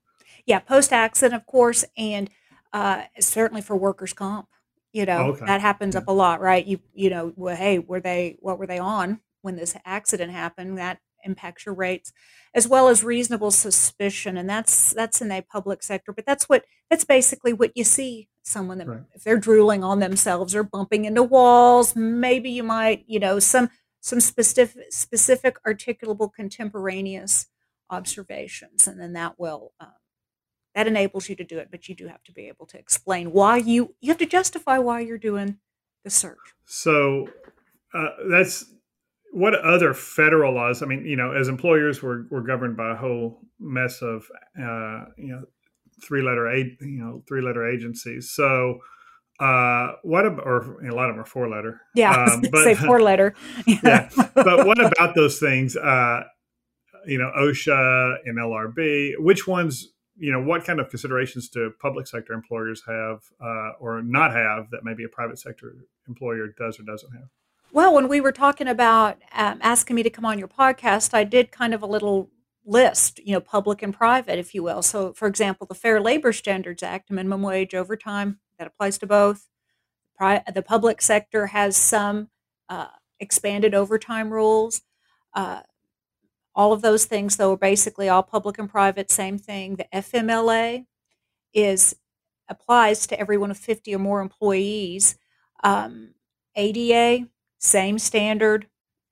yeah, 0.50 0.60
post 0.60 0.92
accident, 0.92 1.40
of 1.40 1.46
course, 1.46 1.86
and 1.96 2.28
uh, 2.74 3.04
certainly 3.20 3.62
for 3.62 3.78
workers' 3.78 4.14
comp. 4.14 4.48
You 4.92 5.06
know, 5.06 5.34
okay. 5.34 5.46
that 5.46 5.62
happens 5.62 5.96
up 5.96 6.08
a 6.08 6.12
lot, 6.12 6.42
right? 6.42 6.66
You 6.66 6.80
you 6.96 7.12
know, 7.12 7.32
well, 7.36 7.56
hey, 7.56 7.78
were 7.78 8.00
they 8.00 8.38
what 8.40 8.58
were 8.58 8.66
they 8.66 8.80
on 8.80 9.20
when 9.44 9.56
this 9.56 9.78
accident 9.86 10.32
happened? 10.32 10.80
That 10.80 11.00
impacts 11.24 11.68
your 11.68 11.76
rates, 11.76 12.12
as 12.56 12.68
well 12.68 12.88
as 12.88 13.04
reasonable 13.04 13.52
suspicion, 13.52 14.38
and 14.38 14.50
that's 14.50 14.92
that's 14.92 15.22
in 15.22 15.32
a 15.32 15.44
public 15.44 15.84
sector. 15.84 16.12
But 16.12 16.26
that's 16.26 16.50
what 16.50 16.66
that's 16.90 17.06
basically 17.06 17.54
what 17.54 17.78
you 17.78 17.84
see. 17.84 18.28
Someone 18.42 18.80
that 18.80 18.88
right. 18.88 19.04
if 19.14 19.24
they're 19.24 19.38
drooling 19.38 19.84
on 19.84 20.00
themselves 20.00 20.56
or 20.56 20.64
bumping 20.64 21.06
into 21.06 21.22
walls, 21.22 21.96
maybe 21.96 22.50
you 22.50 22.64
might, 22.64 23.04
you 23.06 23.20
know, 23.20 23.38
some 23.38 23.70
some 24.02 24.20
specific 24.20 24.92
specific 24.92 25.58
articulable 25.64 26.34
contemporaneous 26.34 27.46
observations, 27.92 28.88
and 28.88 29.00
then 29.00 29.14
that 29.14 29.40
will 29.40 29.74
um, 29.80 29.90
that 30.76 30.88
enables 30.88 31.30
you 31.30 31.36
to 31.36 31.44
do 31.44 31.58
it 31.58 31.70
but 31.72 31.88
you 31.88 31.96
do 31.96 32.08
have 32.08 32.24
to 32.24 32.32
be 32.32 32.48
able 32.48 32.66
to 32.66 32.78
explain 32.78 33.32
why 33.32 33.58
you 33.58 33.94
you 34.02 34.10
have 34.10 34.18
to 34.18 34.26
justify 34.26 34.78
why 34.78 35.00
you're 35.00 35.18
doing 35.18 35.58
the 36.04 36.10
search 36.10 36.38
so 36.66 37.28
uh, 37.94 38.10
that's 38.30 38.66
what 39.32 39.54
other 39.56 39.94
federal 39.94 40.54
laws 40.54 40.82
i 40.82 40.86
mean 40.86 41.06
you 41.06 41.16
know 41.16 41.32
as 41.32 41.48
employers 41.48 42.02
we're, 42.02 42.24
we're 42.30 42.42
governed 42.42 42.76
by 42.76 42.92
a 42.92 42.96
whole 42.96 43.42
mess 43.60 44.02
of 44.02 44.26
uh, 44.60 45.06
you 45.18 45.28
know 45.28 45.44
three 46.04 46.22
letter 46.22 46.48
a 46.48 46.58
you 46.58 47.00
know 47.00 47.24
three 47.28 47.42
letter 47.42 47.68
agencies 47.68 48.32
so 48.32 48.80
uh, 49.40 49.94
what 50.04 50.26
about, 50.26 50.46
or 50.46 50.86
a 50.86 50.94
lot 50.94 51.10
of 51.10 51.16
them 51.16 51.22
are 51.22 51.26
four 51.26 51.50
letter. 51.50 51.82
Yeah, 51.96 52.12
um, 52.12 52.42
but, 52.52 52.64
say 52.64 52.76
four 52.76 53.02
letter. 53.02 53.36
yeah, 53.66 54.10
but 54.36 54.68
what 54.68 54.84
about 54.84 55.16
those 55.16 55.40
things? 55.40 55.78
Uh, 55.78 56.24
you 57.06 57.18
know, 57.18 57.32
OSHA 57.38 58.18
and 58.26 58.38
LRB. 58.38 59.14
Which 59.18 59.48
ones 59.48 59.88
you 60.20 60.32
know, 60.32 60.42
what 60.42 60.66
kind 60.66 60.80
of 60.80 60.90
considerations 60.90 61.50
do 61.50 61.72
public 61.82 62.08
sector 62.08 62.34
employers 62.34 62.84
have 62.86 63.22
uh, 63.42 63.72
or 63.80 64.02
not 64.02 64.32
have 64.34 64.70
that 64.72 64.84
maybe 64.84 65.04
a 65.04 65.10
private 65.10 65.40
sector 65.40 65.74
employer 66.08 66.48
does 66.58 66.80
or 66.80 66.84
doesn't 66.84 67.12
have? 67.14 67.30
Well, 67.72 67.94
when 67.94 68.08
we 68.08 68.20
were 68.20 68.32
talking 68.32 68.68
about 68.68 69.18
um, 69.34 69.60
asking 69.62 69.96
me 69.96 70.04
to 70.04 70.10
come 70.10 70.26
on 70.26 70.40
your 70.40 70.48
podcast, 70.48 71.14
I 71.14 71.24
did 71.24 71.52
kind 71.52 71.74
of 71.74 71.82
a 71.82 71.86
little 71.86 72.30
list, 72.66 73.20
you 73.20 73.34
know, 73.34 73.40
public 73.40 73.82
and 73.82 73.94
private, 73.94 74.40
if 74.40 74.54
you 74.54 74.64
will. 74.64 74.82
So, 74.82 75.14
for 75.14 75.28
example, 75.28 75.68
the 75.68 75.76
Fair 75.76 76.02
Labor 76.02 76.34
Standards 76.34 76.84
Act, 76.84 77.12
minimum 77.12 77.42
wage, 77.42 77.74
overtime, 77.74 78.40
that 78.58 78.68
applies 78.68 78.98
to 79.00 79.08
both. 79.08 79.48
The 80.20 80.64
public 80.66 81.02
sector 81.02 81.48
has 81.48 81.78
some 81.78 82.30
uh, 82.68 82.88
expanded 83.20 83.74
overtime 83.74 84.32
rules. 84.32 84.82
Uh, 85.34 85.62
All 86.56 86.74
of 86.74 86.82
those 86.82 87.06
things, 87.06 87.38
though, 87.38 87.54
are 87.54 87.58
basically 87.58 88.10
all 88.10 88.24
public 88.24 88.58
and 88.58 88.70
private, 88.70 89.12
same 89.12 89.38
thing. 89.38 89.76
The 89.76 89.88
FMLA 89.94 90.86
is 91.54 91.96
applies 92.50 93.06
to 93.08 93.20
everyone 93.20 93.52
of 93.52 93.58
50 93.58 93.94
or 93.94 94.00
more 94.00 94.22
employees. 94.22 95.18
Um, 95.64 96.16
ADA, 96.56 97.28
same 97.60 98.00
standard. 98.00 98.68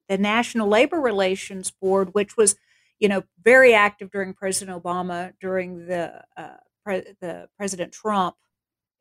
The 0.09 0.17
National 0.17 0.67
Labor 0.67 0.99
Relations 0.99 1.69
Board, 1.69 2.13
which 2.13 2.35
was, 2.35 2.55
you 2.99 3.07
know, 3.07 3.23
very 3.43 3.73
active 3.73 4.09
during 4.09 4.33
President 4.33 4.81
Obama, 4.81 5.33
during 5.39 5.85
the 5.85 6.23
uh, 6.35 6.57
pre- 6.83 7.13
the 7.21 7.47
President 7.57 7.91
Trump, 7.91 8.35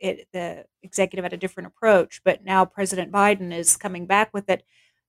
it, 0.00 0.28
the 0.33 0.64
executive 0.83 1.25
had 1.25 1.33
a 1.33 1.38
different 1.38 1.69
approach, 1.69 2.21
but 2.25 2.45
now 2.45 2.64
President 2.64 3.12
Biden 3.12 3.57
is 3.57 3.76
coming 3.76 4.07
back 4.07 4.35
with 4.35 4.50
it. 4.50 4.64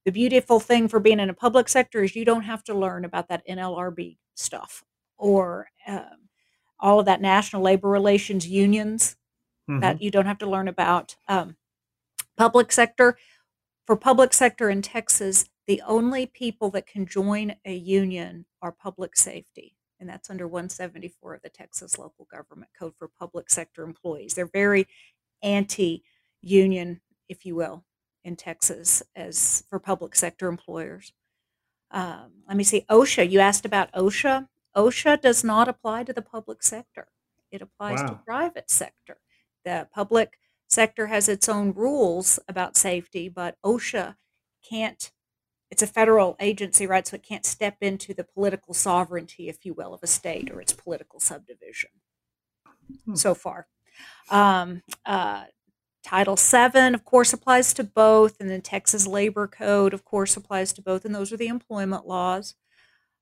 The 0.07 0.13
beautiful 0.13 0.61
thing 0.61 0.87
for 0.87 1.01
being 1.01 1.19
in 1.19 1.29
a 1.29 1.33
public 1.33 1.67
sector 1.67 2.01
is 2.01 2.15
you 2.15 2.23
don't 2.23 2.43
have 2.43 2.63
to 2.63 2.73
learn 2.73 3.03
about 3.03 3.27
that 3.27 3.45
NLRB 3.45 4.15
stuff 4.35 4.85
or 5.17 5.67
um, 5.85 6.29
all 6.79 7.01
of 7.01 7.07
that 7.07 7.19
national 7.19 7.61
labor 7.61 7.89
relations 7.89 8.47
unions 8.47 9.17
mm-hmm. 9.69 9.81
that 9.81 10.01
you 10.01 10.09
don't 10.09 10.25
have 10.25 10.37
to 10.37 10.49
learn 10.49 10.69
about. 10.69 11.17
Um, 11.27 11.57
public 12.37 12.71
sector, 12.71 13.17
for 13.85 13.97
public 13.97 14.33
sector 14.33 14.69
in 14.69 14.81
Texas, 14.81 15.49
the 15.67 15.81
only 15.85 16.25
people 16.25 16.69
that 16.69 16.87
can 16.87 17.05
join 17.05 17.55
a 17.65 17.75
union 17.75 18.45
are 18.61 18.71
public 18.71 19.17
safety, 19.17 19.75
and 19.99 20.07
that's 20.07 20.29
under 20.29 20.47
174 20.47 21.33
of 21.33 21.41
the 21.41 21.49
Texas 21.49 21.97
Local 21.97 22.29
Government 22.31 22.71
Code 22.79 22.93
for 22.97 23.09
public 23.09 23.49
sector 23.49 23.83
employees. 23.83 24.35
They're 24.35 24.45
very 24.45 24.87
anti 25.43 26.01
union, 26.41 27.01
if 27.27 27.45
you 27.45 27.55
will, 27.55 27.83
in 28.27 28.35
Texas 28.35 29.01
as 29.15 29.63
for 29.69 29.79
public 29.79 30.15
sector 30.15 30.47
employers. 30.47 31.13
Um, 31.89 32.43
let 32.47 32.57
me 32.57 32.63
see, 32.63 32.85
OSHA. 32.89 33.31
You 33.31 33.39
asked 33.39 33.65
about 33.65 33.91
OSHA. 33.93 34.47
OSHA 34.75 35.21
does 35.21 35.43
not 35.43 35.67
apply 35.67 36.03
to 36.03 36.13
the 36.13 36.21
public 36.21 36.61
sector. 36.61 37.07
It 37.49 37.61
applies 37.61 38.01
wow. 38.01 38.07
to 38.07 38.19
private 38.25 38.69
sector. 38.69 39.17
The 39.63 39.87
public 39.93 40.37
sector 40.67 41.07
has 41.07 41.29
its 41.29 41.47
own 41.47 41.71
rules 41.71 42.39
about 42.47 42.75
safety, 42.75 43.29
but 43.29 43.55
OSHA 43.65 44.17
can't. 44.69 45.11
It's 45.71 45.81
a 45.81 45.87
federal 45.87 46.35
agency, 46.39 46.85
right? 46.85 47.07
So 47.07 47.15
it 47.15 47.23
can't 47.23 47.45
step 47.45 47.77
into 47.81 48.13
the 48.13 48.23
political 48.23 48.73
sovereignty, 48.73 49.47
if 49.47 49.65
you 49.65 49.73
will, 49.73 49.93
of 49.93 50.03
a 50.03 50.07
state 50.07 50.51
or 50.51 50.61
its 50.61 50.73
political 50.73 51.19
subdivision. 51.19 51.89
Hmm. 53.05 53.15
So 53.15 53.33
far, 53.33 53.67
um, 54.29 54.81
uh, 55.05 55.45
Title 56.07 56.37
VII, 56.37 56.93
of 56.93 57.03
course, 57.03 57.33
applies 57.33 57.73
to 57.73 57.83
both, 57.83 58.39
and 58.39 58.49
then 58.49 58.61
Texas 58.61 59.05
Labor 59.05 59.45
Code, 59.45 59.93
of 59.93 60.05
course, 60.05 60.37
applies 60.37 60.71
to 60.71 60.81
both, 60.81 61.03
and 61.03 61.13
those 61.13 61.33
are 61.33 61.37
the 61.37 61.49
employment 61.49 62.07
laws. 62.07 62.55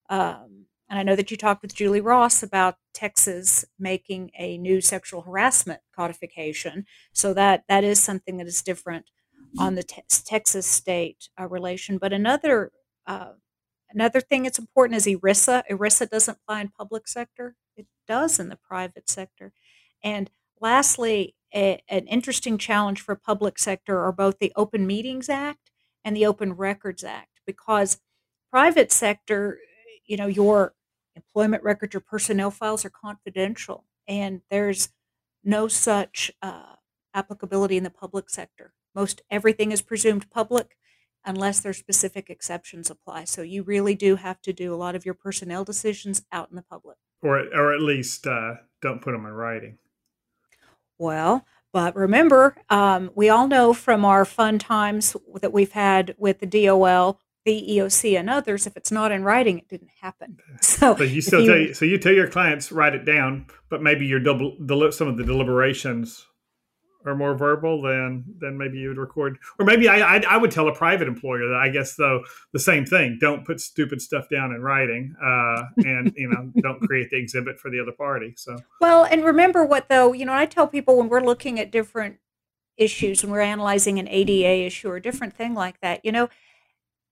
Um, 0.07 0.67
and 0.87 0.99
I 0.99 1.01
know 1.01 1.15
that 1.15 1.31
you 1.31 1.35
talked 1.35 1.63
with 1.63 1.73
Julie 1.73 1.99
Ross 1.99 2.43
about 2.43 2.75
Texas 2.93 3.65
making 3.79 4.29
a 4.37 4.59
new 4.59 4.81
sexual 4.81 5.21
harassment 5.23 5.81
codification. 5.95 6.85
So 7.11 7.33
that 7.33 7.63
that 7.69 7.83
is 7.83 7.99
something 7.99 8.37
that 8.37 8.45
is 8.45 8.61
different 8.61 9.09
on 9.57 9.73
the 9.73 9.81
te- 9.81 10.03
Texas 10.23 10.67
state 10.67 11.29
uh, 11.41 11.47
relation. 11.47 11.97
But 11.97 12.13
another 12.13 12.71
uh, 13.07 13.31
another 13.89 14.21
thing 14.21 14.43
that's 14.43 14.59
important 14.59 14.97
is 14.97 15.07
ERISA. 15.07 15.63
ERISA 15.71 16.11
doesn't 16.11 16.37
apply 16.43 16.61
in 16.61 16.67
public 16.69 17.07
sector; 17.07 17.55
it 17.75 17.87
does 18.07 18.39
in 18.39 18.49
the 18.49 18.57
private 18.57 19.09
sector. 19.09 19.53
And 20.03 20.29
lastly, 20.61 21.33
a, 21.55 21.81
an 21.87 22.07
interesting 22.07 22.57
challenge 22.57 23.01
for 23.01 23.15
public 23.15 23.57
sector 23.57 23.99
are 24.03 24.11
both 24.11 24.39
the 24.39 24.51
Open 24.55 24.85
Meetings 24.85 25.29
Act 25.29 25.71
and 26.03 26.15
the 26.15 26.25
Open 26.25 26.53
Records 26.53 27.03
Act, 27.03 27.41
because 27.45 27.99
private 28.51 28.91
sector 28.91 29.59
you 30.05 30.17
know 30.17 30.27
your 30.27 30.73
employment 31.15 31.63
records 31.63 31.93
your 31.93 32.01
personnel 32.01 32.51
files 32.51 32.85
are 32.85 32.89
confidential 32.89 33.85
and 34.07 34.41
there's 34.49 34.89
no 35.43 35.67
such 35.67 36.31
uh, 36.41 36.75
applicability 37.13 37.77
in 37.77 37.83
the 37.83 37.89
public 37.89 38.29
sector. 38.29 38.73
Most 38.93 39.21
everything 39.29 39.71
is 39.71 39.81
presumed 39.81 40.29
public 40.29 40.75
unless 41.23 41.59
there's 41.59 41.77
specific 41.77 42.29
exceptions 42.29 42.89
apply. 42.89 43.23
So 43.23 43.41
you 43.41 43.63
really 43.63 43.95
do 43.95 44.15
have 44.15 44.41
to 44.41 44.53
do 44.53 44.73
a 44.73 44.77
lot 44.77 44.95
of 44.95 45.05
your 45.05 45.15
personnel 45.15 45.63
decisions 45.63 46.23
out 46.31 46.49
in 46.49 46.55
the 46.55 46.61
public. 46.61 46.97
Or 47.21 47.39
or 47.53 47.73
at 47.73 47.81
least 47.81 48.27
uh, 48.27 48.55
don't 48.81 49.01
put 49.01 49.11
them 49.11 49.25
in 49.25 49.31
writing 49.31 49.77
well 50.97 51.45
but 51.75 51.93
remember, 51.97 52.55
um, 52.69 53.11
we 53.15 53.27
all 53.27 53.49
know 53.49 53.73
from 53.73 54.05
our 54.05 54.23
fun 54.23 54.59
times 54.59 55.13
that 55.41 55.51
we've 55.51 55.73
had 55.73 56.15
with 56.17 56.39
the 56.39 56.45
DOL 56.45 57.19
the 57.45 57.65
EOC 57.69 58.19
and 58.19 58.29
others, 58.29 58.65
if 58.65 58.75
it's 58.75 58.91
not 58.91 59.11
in 59.11 59.23
writing, 59.23 59.59
it 59.59 59.67
didn't 59.67 59.91
happen. 60.01 60.39
So, 60.61 60.99
you 61.01 61.21
still 61.21 61.41
you, 61.41 61.47
tell 61.47 61.59
you, 61.59 61.73
so 61.73 61.85
you 61.85 61.97
tell 61.97 62.13
your 62.13 62.27
clients 62.27 62.71
write 62.71 62.95
it 62.95 63.05
down, 63.05 63.47
but 63.69 63.81
maybe 63.81 64.05
your 64.05 64.19
double 64.19 64.55
some 64.91 65.07
of 65.07 65.17
the 65.17 65.23
deliberations 65.23 66.25
are 67.05 67.15
more 67.15 67.35
verbal 67.35 67.81
than 67.81 68.23
than 68.39 68.57
maybe 68.57 68.77
you 68.77 68.89
would 68.89 68.97
record, 68.97 69.37
or 69.59 69.65
maybe 69.65 69.87
I, 69.87 70.17
I, 70.17 70.23
I 70.29 70.37
would 70.37 70.51
tell 70.51 70.67
a 70.67 70.75
private 70.75 71.07
employer 71.07 71.47
that 71.47 71.57
I 71.57 71.69
guess 71.69 71.95
though 71.95 72.23
the 72.53 72.59
same 72.59 72.85
thing. 72.85 73.17
Don't 73.19 73.45
put 73.45 73.59
stupid 73.61 74.01
stuff 74.01 74.29
down 74.29 74.51
in 74.51 74.61
writing, 74.61 75.15
uh, 75.23 75.63
and 75.77 76.13
you 76.15 76.29
know 76.29 76.51
don't 76.61 76.79
create 76.81 77.09
the 77.09 77.17
exhibit 77.17 77.59
for 77.59 77.69
the 77.69 77.79
other 77.79 77.91
party. 77.91 78.33
So 78.37 78.57
well, 78.81 79.05
and 79.05 79.23
remember 79.23 79.65
what 79.65 79.89
though 79.89 80.13
you 80.13 80.25
know 80.25 80.33
I 80.33 80.45
tell 80.45 80.67
people 80.67 80.97
when 80.97 81.09
we're 81.09 81.21
looking 81.21 81.59
at 81.59 81.71
different 81.71 82.17
issues 82.77 83.23
and 83.23 83.31
we're 83.31 83.39
analyzing 83.39 83.99
an 83.99 84.07
ADA 84.09 84.65
issue 84.65 84.89
or 84.89 84.97
a 84.97 85.01
different 85.01 85.33
thing 85.33 85.53
like 85.53 85.79
that, 85.81 86.03
you 86.03 86.11
know 86.11 86.29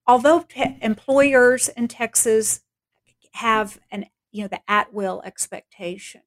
although 0.07 0.41
te- 0.41 0.77
employers 0.81 1.69
in 1.69 1.87
Texas 1.87 2.61
have 3.33 3.79
an 3.91 4.05
you 4.31 4.43
know 4.43 4.47
the 4.47 4.59
at 4.67 4.93
will 4.93 5.21
expectation, 5.25 6.21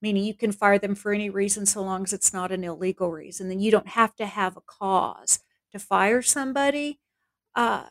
meaning 0.00 0.24
you 0.24 0.34
can 0.34 0.52
fire 0.52 0.78
them 0.78 0.94
for 0.94 1.12
any 1.12 1.30
reason 1.30 1.66
so 1.66 1.82
long 1.82 2.04
as 2.04 2.12
it's 2.12 2.32
not 2.32 2.52
an 2.52 2.64
illegal 2.64 3.10
reason, 3.10 3.48
then 3.48 3.60
you 3.60 3.70
don't 3.70 3.88
have 3.88 4.14
to 4.16 4.26
have 4.26 4.56
a 4.56 4.60
cause 4.60 5.40
to 5.72 5.78
fire 5.78 6.22
somebody. 6.22 7.00
Uh, 7.54 7.84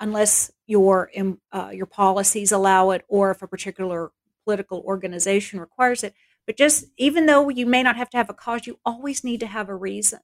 unless 0.00 0.50
your 0.66 1.10
uh, 1.52 1.70
your 1.72 1.86
policies 1.86 2.52
allow 2.52 2.90
it 2.90 3.04
or 3.08 3.30
if 3.30 3.42
a 3.42 3.48
particular 3.48 4.12
political 4.44 4.80
organization 4.80 5.60
requires 5.60 6.04
it. 6.04 6.14
But 6.46 6.56
just 6.56 6.86
even 6.96 7.26
though 7.26 7.48
you 7.48 7.66
may 7.66 7.82
not 7.82 7.96
have 7.96 8.10
to 8.10 8.16
have 8.16 8.30
a 8.30 8.34
cause, 8.34 8.66
you 8.66 8.78
always 8.84 9.24
need 9.24 9.40
to 9.40 9.46
have 9.46 9.68
a 9.68 9.74
reason 9.74 10.20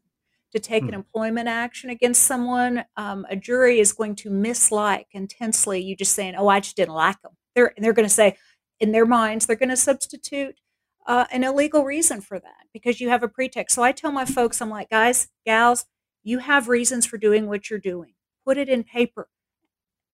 to 0.52 0.60
take 0.60 0.82
an 0.82 0.90
hmm. 0.90 0.96
employment 0.96 1.48
action 1.48 1.88
against 1.88 2.22
someone, 2.22 2.84
um, 2.96 3.26
a 3.30 3.36
jury 3.36 3.80
is 3.80 3.92
going 3.92 4.14
to 4.14 4.28
mislike 4.28 5.06
intensely 5.12 5.80
you 5.80 5.96
just 5.96 6.14
saying, 6.14 6.34
"Oh, 6.36 6.48
I 6.48 6.60
just 6.60 6.76
didn't 6.76 6.94
like 6.94 7.20
them." 7.22 7.32
They're 7.54 7.72
they're 7.78 7.92
going 7.92 8.08
to 8.08 8.14
say, 8.14 8.36
in 8.80 8.92
their 8.92 9.06
minds, 9.06 9.46
they're 9.46 9.56
going 9.56 9.70
to 9.70 9.76
substitute 9.76 10.56
uh, 11.06 11.26
an 11.30 11.44
illegal 11.44 11.84
reason 11.84 12.20
for 12.20 12.38
that 12.38 12.66
because 12.72 13.00
you 13.00 13.08
have 13.08 13.22
a 13.22 13.28
pretext. 13.28 13.74
So 13.74 13.82
I 13.82 13.92
tell 13.92 14.12
my 14.12 14.24
folks, 14.24 14.60
I'm 14.60 14.70
like, 14.70 14.90
guys, 14.90 15.28
gals, 15.44 15.86
you 16.22 16.38
have 16.38 16.68
reasons 16.68 17.06
for 17.06 17.18
doing 17.18 17.48
what 17.48 17.68
you're 17.68 17.78
doing. 17.78 18.14
Put 18.44 18.58
it 18.58 18.68
in 18.68 18.84
paper. 18.84 19.28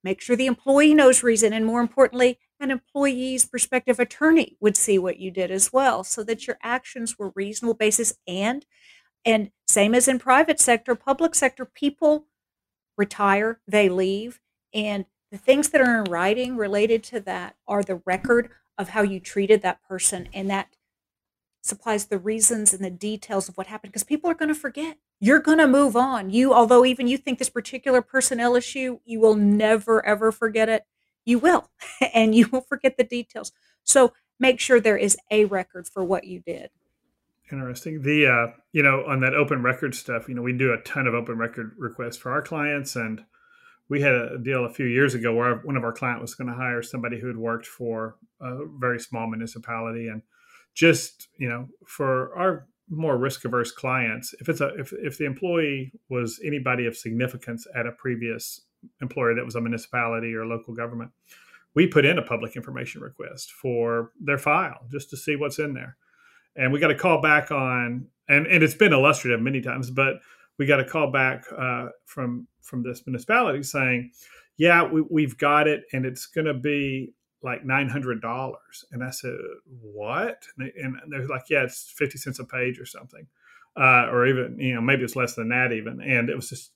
Make 0.04 0.20
sure 0.20 0.36
the 0.36 0.46
employee 0.46 0.94
knows 0.94 1.22
reason, 1.22 1.52
and 1.52 1.66
more 1.66 1.80
importantly, 1.80 2.38
an 2.60 2.70
employee's 2.70 3.44
prospective 3.44 3.98
attorney 3.98 4.56
would 4.60 4.76
see 4.76 4.98
what 4.98 5.18
you 5.18 5.30
did 5.30 5.50
as 5.50 5.72
well, 5.72 6.04
so 6.04 6.22
that 6.24 6.46
your 6.46 6.56
actions 6.62 7.18
were 7.18 7.32
reasonable 7.34 7.74
basis 7.74 8.14
and 8.26 8.64
and 9.24 9.50
same 9.66 9.94
as 9.94 10.08
in 10.08 10.18
private 10.18 10.60
sector, 10.60 10.94
public 10.94 11.34
sector, 11.34 11.64
people 11.64 12.26
retire, 12.96 13.60
they 13.66 13.88
leave, 13.88 14.40
and 14.72 15.04
the 15.30 15.36
things 15.36 15.70
that 15.70 15.80
are 15.80 16.02
in 16.02 16.10
writing 16.10 16.56
related 16.56 17.02
to 17.02 17.20
that 17.20 17.56
are 17.66 17.82
the 17.82 18.00
record 18.06 18.50
of 18.78 18.90
how 18.90 19.02
you 19.02 19.18
treated 19.20 19.60
that 19.62 19.82
person, 19.82 20.28
and 20.32 20.48
that 20.48 20.68
supplies 21.68 22.06
the 22.06 22.18
reasons 22.18 22.72
and 22.72 22.84
the 22.84 22.90
details 22.90 23.48
of 23.48 23.56
what 23.56 23.66
happened 23.66 23.92
because 23.92 24.04
people 24.04 24.30
are 24.30 24.34
going 24.34 24.48
to 24.48 24.54
forget. 24.54 24.98
You're 25.20 25.40
going 25.40 25.58
to 25.58 25.68
move 25.68 25.96
on. 25.96 26.30
You, 26.30 26.52
although 26.54 26.84
even 26.84 27.06
you 27.06 27.18
think 27.18 27.38
this 27.38 27.50
particular 27.50 28.02
personnel 28.02 28.56
issue, 28.56 28.98
you 29.04 29.20
will 29.20 29.34
never 29.34 30.04
ever 30.04 30.32
forget 30.32 30.68
it. 30.68 30.84
You 31.24 31.38
will, 31.38 31.70
and 32.14 32.34
you 32.34 32.48
will 32.48 32.62
forget 32.62 32.96
the 32.96 33.04
details. 33.04 33.52
So 33.84 34.12
make 34.40 34.60
sure 34.60 34.80
there 34.80 34.96
is 34.96 35.16
a 35.30 35.44
record 35.44 35.88
for 35.88 36.02
what 36.04 36.24
you 36.24 36.40
did. 36.40 36.70
Interesting. 37.50 38.02
The 38.02 38.26
uh, 38.26 38.46
you 38.72 38.82
know 38.82 39.04
on 39.06 39.20
that 39.20 39.34
open 39.34 39.62
record 39.62 39.94
stuff, 39.94 40.28
you 40.28 40.34
know, 40.34 40.42
we 40.42 40.52
do 40.52 40.72
a 40.72 40.82
ton 40.82 41.06
of 41.06 41.14
open 41.14 41.38
record 41.38 41.74
requests 41.78 42.18
for 42.18 42.30
our 42.30 42.42
clients, 42.42 42.94
and 42.94 43.24
we 43.88 44.02
had 44.02 44.14
a 44.14 44.38
deal 44.38 44.66
a 44.66 44.72
few 44.72 44.86
years 44.86 45.14
ago 45.14 45.34
where 45.34 45.56
one 45.56 45.76
of 45.76 45.84
our 45.84 45.92
client 45.92 46.20
was 46.20 46.34
going 46.34 46.48
to 46.48 46.54
hire 46.54 46.82
somebody 46.82 47.18
who 47.18 47.26
had 47.26 47.38
worked 47.38 47.66
for 47.66 48.16
a 48.40 48.66
very 48.78 49.00
small 49.00 49.26
municipality, 49.26 50.08
and 50.08 50.22
just 50.78 51.26
you 51.38 51.48
know 51.48 51.66
for 51.86 52.32
our 52.38 52.66
more 52.88 53.18
risk 53.18 53.44
averse 53.44 53.72
clients, 53.72 54.32
if 54.40 54.48
it's 54.48 54.60
a 54.60 54.68
if 54.78 54.92
if 54.92 55.18
the 55.18 55.24
employee 55.24 55.92
was 56.08 56.40
anybody 56.44 56.86
of 56.86 56.96
significance 56.96 57.66
at 57.74 57.86
a 57.86 57.92
previous 57.92 58.62
employer 59.02 59.34
that 59.34 59.44
was 59.44 59.56
a 59.56 59.60
municipality 59.60 60.32
or 60.34 60.46
local 60.46 60.72
government, 60.72 61.10
we 61.74 61.88
put 61.88 62.04
in 62.04 62.16
a 62.16 62.22
public 62.22 62.54
information 62.54 63.02
request 63.02 63.50
for 63.50 64.12
their 64.20 64.38
file 64.38 64.86
just 64.88 65.10
to 65.10 65.16
see 65.16 65.34
what's 65.34 65.58
in 65.58 65.74
there. 65.74 65.96
And 66.54 66.72
we 66.72 66.78
got 66.78 66.92
a 66.92 66.94
call 66.94 67.20
back 67.20 67.50
on 67.50 68.06
and 68.28 68.46
and 68.46 68.62
it's 68.62 68.74
been 68.74 68.92
illustrative 68.92 69.40
many 69.40 69.60
times 69.60 69.90
but 69.90 70.20
we 70.58 70.66
got 70.66 70.80
a 70.80 70.84
call 70.84 71.10
back 71.10 71.44
uh, 71.56 71.88
from 72.04 72.46
from 72.62 72.84
this 72.84 73.04
municipality 73.04 73.64
saying 73.64 74.12
yeah, 74.58 74.82
we, 74.82 75.02
we've 75.08 75.38
got 75.38 75.68
it, 75.68 75.84
and 75.92 76.04
it's 76.04 76.26
going 76.26 76.46
to 76.46 76.54
be 76.54 77.14
like 77.42 77.64
nine 77.64 77.88
hundred 77.88 78.20
dollars. 78.20 78.84
And 78.92 79.02
I 79.02 79.10
said, 79.10 79.36
what? 79.80 80.44
And, 80.56 80.66
they, 80.66 80.80
and 80.80 80.96
they're 81.08 81.26
like, 81.26 81.44
yeah, 81.48 81.64
it's 81.64 81.92
fifty 81.96 82.18
cents 82.18 82.38
a 82.38 82.44
page 82.44 82.78
or 82.78 82.86
something, 82.86 83.26
uh, 83.76 84.08
or 84.10 84.26
even 84.26 84.58
you 84.58 84.74
know 84.74 84.80
maybe 84.80 85.04
it's 85.04 85.16
less 85.16 85.34
than 85.34 85.50
that 85.50 85.72
even. 85.72 86.00
And 86.00 86.28
it 86.28 86.36
was 86.36 86.48
just 86.48 86.72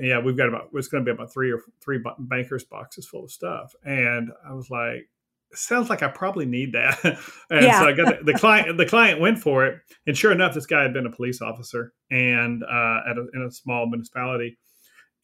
yeah, 0.00 0.18
we've 0.20 0.36
got 0.36 0.48
about 0.48 0.68
it's 0.74 0.88
going 0.88 1.04
to 1.04 1.10
be 1.10 1.14
about 1.14 1.32
three 1.32 1.52
or 1.52 1.60
three 1.82 2.02
bankers 2.18 2.64
boxes 2.64 3.06
full 3.06 3.24
of 3.24 3.30
stuff. 3.30 3.74
And 3.84 4.30
I 4.48 4.54
was 4.54 4.70
like, 4.70 5.08
sounds 5.54 5.90
like 5.90 6.02
I 6.02 6.08
probably 6.08 6.46
need 6.46 6.72
that. 6.72 6.98
and 7.50 7.64
yeah. 7.64 7.80
so 7.80 7.86
I 7.86 7.92
got 7.92 8.18
the, 8.18 8.32
the, 8.32 8.38
client. 8.38 8.78
The 8.78 8.86
client 8.86 9.20
went 9.20 9.38
for 9.38 9.66
it, 9.66 9.80
and 10.06 10.16
sure 10.16 10.32
enough, 10.32 10.54
this 10.54 10.66
guy 10.66 10.82
had 10.82 10.92
been 10.92 11.06
a 11.06 11.10
police 11.10 11.42
officer 11.42 11.92
and 12.10 12.62
uh, 12.62 13.00
at 13.08 13.18
a, 13.18 13.26
in 13.34 13.42
a 13.42 13.50
small 13.50 13.86
municipality, 13.86 14.58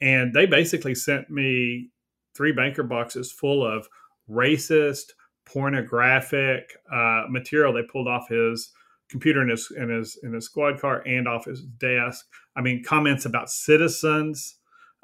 and 0.00 0.35
they 0.35 0.47
basically 0.47 0.95
sent 0.95 1.30
me 1.30 1.90
three 2.37 2.52
banker 2.52 2.83
boxes 2.83 3.33
full 3.33 3.66
of 3.66 3.88
racist, 4.30 5.12
pornographic 5.44 6.73
uh, 6.92 7.25
material 7.28 7.73
they 7.73 7.82
pulled 7.82 8.08
off 8.08 8.28
his 8.28 8.70
computer 9.08 9.42
in 9.42 9.49
his 9.49 9.70
in 9.76 9.88
his 9.88 10.18
in 10.23 10.32
his 10.32 10.44
squad 10.44 10.80
car 10.80 11.02
and 11.06 11.26
off 11.26 11.47
his 11.47 11.62
desk. 11.62 12.26
I 12.56 12.61
mean, 12.61 12.85
comments 12.85 13.25
about 13.25 13.50
citizens. 13.50 14.56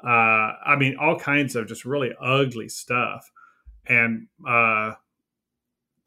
Uh, 0.03 0.53
I 0.65 0.75
mean, 0.77 0.97
all 0.99 1.17
kinds 1.17 1.55
of 1.55 1.67
just 1.67 1.85
really 1.85 2.11
ugly 2.21 2.69
stuff. 2.69 3.31
And 3.87 4.27
uh, 4.47 4.93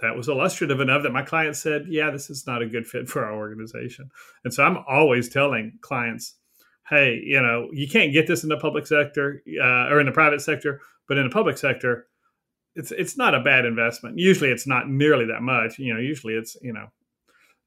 that 0.01 0.17
was 0.17 0.29
illustrative 0.29 0.81
enough 0.81 1.03
that 1.03 1.13
my 1.13 1.23
client 1.23 1.57
said, 1.57 1.87
"Yeah, 1.89 2.11
this 2.11 2.31
is 2.31 2.47
not 2.47 2.63
a 2.63 2.67
good 2.67 2.87
fit 2.87 3.09
for 3.09 3.25
our 3.25 3.35
organization." 3.35 4.11
And 4.45 4.55
so 4.55 4.63
I'm 4.63 4.79
always 4.89 5.29
telling 5.29 5.79
clients, 5.81 6.37
"Hey, 6.89 7.21
you 7.25 7.41
know, 7.41 7.69
you 7.73 7.89
can't 7.89 8.13
get 8.13 8.27
this 8.27 8.43
in 8.43 8.49
the 8.49 8.57
public 8.57 8.87
sector 8.87 9.43
uh, 9.61 9.89
or 9.89 10.01
in 10.01 10.07
the 10.07 10.13
private 10.13 10.41
sector, 10.41 10.81
but 11.09 11.19
in 11.19 11.25
the 11.25 11.33
public 11.33 11.59
sector, 11.59 12.08
it's 12.75 12.93
it's 12.93 13.17
not 13.17 13.35
a 13.35 13.41
bad 13.41 13.65
investment. 13.65 14.19
Usually, 14.19 14.51
it's 14.51 14.67
not 14.67 14.89
nearly 14.89 15.27
that 15.27 15.43
much. 15.43 15.79
You 15.79 15.95
know, 15.95 16.01
usually 16.01 16.35
it's 16.35 16.57
you 16.63 16.73
know 16.73 16.87